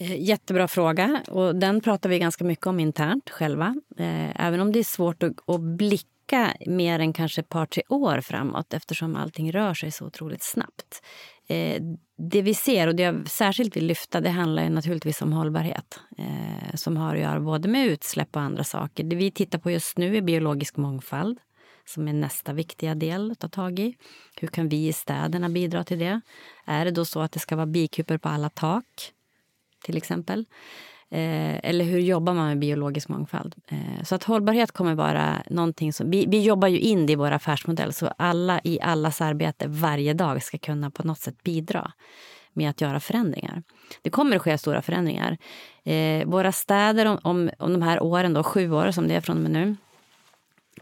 [0.00, 1.22] Eh, jättebra fråga.
[1.28, 3.74] Och den pratar vi ganska mycket om internt själva.
[3.98, 8.20] Eh, även om det är svårt att, blicka mer än kanske ett par, tre år
[8.20, 11.02] framåt eftersom allting rör sig så otroligt snabbt.
[11.48, 11.82] Eh,
[12.18, 16.00] det vi ser, och det jag särskilt vill lyfta, det handlar ju naturligtvis om hållbarhet
[16.74, 19.04] som har att göra både med utsläpp och andra saker.
[19.04, 21.38] Det vi tittar på just nu är biologisk mångfald
[21.88, 23.96] som är nästa viktiga del att ta tag i.
[24.36, 26.20] Hur kan vi i städerna bidra till det?
[26.64, 29.12] Är det då så att det ska vara bikupor på alla tak?
[29.84, 30.44] till exempel.
[31.10, 33.54] Eh, eller hur jobbar man med biologisk mångfald?
[33.68, 36.10] Eh, så att hållbarhet kommer vara någonting som...
[36.10, 40.14] Vi, vi jobbar ju in det i vår affärsmodell så alla i allas arbete varje
[40.14, 41.92] dag ska kunna på något sätt bidra
[42.52, 43.62] med att göra förändringar.
[44.02, 45.38] Det kommer att ske stora förändringar.
[45.84, 49.20] Eh, våra städer om, om, om de här åren, då, sju år som det är
[49.20, 49.76] från och med nu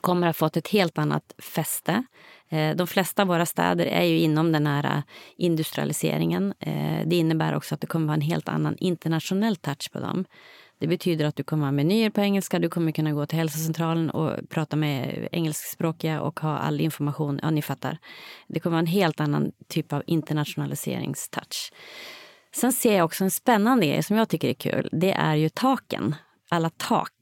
[0.01, 2.05] kommer att ha fått ett helt annat fäste.
[2.49, 5.03] Eh, de flesta av våra städer är ju inom den här eh,
[5.37, 6.55] industrialiseringen.
[6.61, 10.25] Eh, det innebär också att det kommer vara en helt annan internationell touch på dem.
[10.79, 14.11] Det betyder att du kommer ha menyer på engelska, du kommer kunna gå till hälsocentralen
[14.11, 17.41] och prata med engelskspråkiga och ha all information.
[17.43, 17.99] Ja, ni fattar.
[18.47, 21.73] Det kommer vara en helt annan typ av internationaliseringstouch.
[22.55, 24.89] Sen ser jag också en spännande grej som jag tycker är kul.
[24.93, 26.15] Det är ju taken.
[26.49, 27.13] Alla tak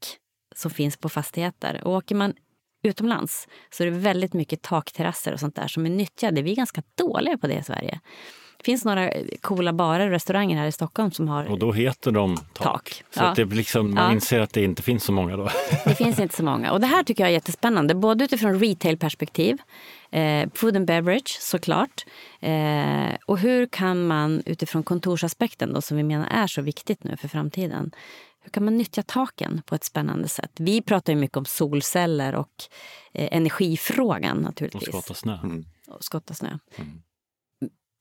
[0.55, 1.81] som finns på fastigheter.
[1.85, 2.35] Och åker man
[2.85, 6.43] utomlands så är det väldigt mycket takterrasser och sånt där som är nyttjade.
[6.43, 8.01] Vi är ganska dåliga på det i Sverige.
[8.59, 9.11] Det finns några
[9.41, 12.45] coola barer och restauranger här i Stockholm som har Och då heter de tak.
[12.55, 13.03] Tak.
[13.11, 13.25] Så Ja.
[13.25, 14.13] att det liksom, man Ja.
[14.13, 15.49] inser att det inte finns så många då.
[15.85, 16.73] Det finns inte så många.
[16.73, 17.95] Och det här tycker jag är jättespännande.
[17.95, 19.59] Både utifrån retail-perspektiv,
[20.11, 22.05] eh, food and beverage såklart.
[22.41, 27.17] Eh, och hur kan man utifrån kontorsaspekten då, som vi menar är så viktigt nu
[27.17, 27.91] för framtiden.
[28.45, 30.53] Hur kan man nyttja taken på ett spännande sätt?
[30.59, 32.65] Vi pratar ju mycket om solceller och
[33.13, 34.89] eh, energifrågan Och naturligtvis.
[34.89, 35.39] skotta snö.
[35.89, 36.59] och skotta snö.
[36.77, 37.03] Mm.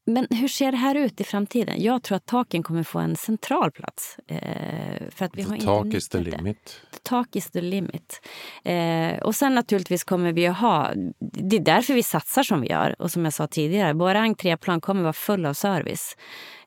[0.05, 1.83] Men hur ser det här ut i framtiden?
[1.83, 4.17] Jag tror att taken kommer få en central plats.
[4.27, 6.81] Eh, för att vi har The talk inte is the limit.
[6.91, 8.21] The talk is the limit.
[8.63, 10.91] Eh, och sen naturligtvis kommer vi att ha...
[11.19, 13.01] Det är därför vi satsar som vi gör.
[13.01, 16.17] Och som jag sa tidigare, våra entréplan kommer vara full av service.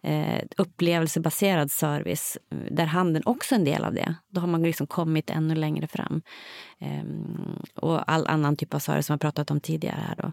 [0.06, 4.14] Eh, upplevelsebaserad service, eh, där handeln också är en del av det.
[4.28, 6.22] Då har man liksom kommit ännu längre fram.
[6.78, 7.04] Eh,
[7.74, 10.00] och all annan typ av service som jag pratat om tidigare.
[10.08, 10.32] Här då.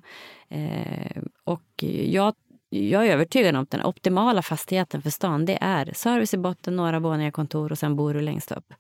[0.55, 2.33] Eh, och jag
[2.69, 6.75] jag är övertygad om att den optimala fastigheten för stan det är service i botten,
[6.75, 8.73] några våningar kontor och sen bor du längst upp.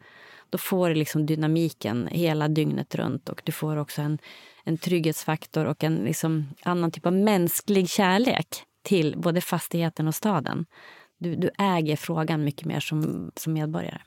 [0.49, 4.17] Då får du liksom dynamiken hela dygnet runt och du får också en,
[4.63, 10.65] en trygghetsfaktor och en liksom annan typ av mänsklig kärlek till både fastigheten och staden.
[11.17, 14.01] Du, du äger frågan mycket mer som, som medborgare.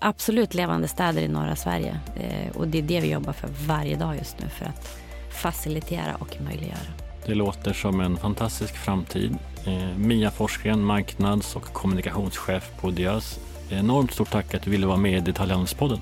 [0.00, 3.96] Absolut levande städer i norra Sverige eh, och det är det vi jobbar för varje
[3.96, 4.98] dag just nu för att
[5.42, 6.78] facilitera och möjliggöra.
[7.26, 9.38] Det låter som en fantastisk framtid.
[9.66, 13.40] Eh, Mia Forsgren, marknads och kommunikationschef på Diös.
[13.70, 15.98] Enormt stort tack att du ville vara med i Detaljhandelspodden.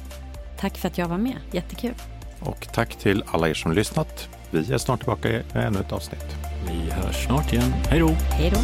[0.60, 1.36] Tack för att jag var med.
[1.52, 1.94] Jättekul.
[2.40, 4.35] Och tack till alla er som lyssnat.
[4.50, 6.36] Vi är snart tillbaka med ännu ett avsnitt.
[6.68, 7.74] Vi hörs snart igen.
[7.88, 8.08] Hej då!
[8.30, 8.60] Hej då!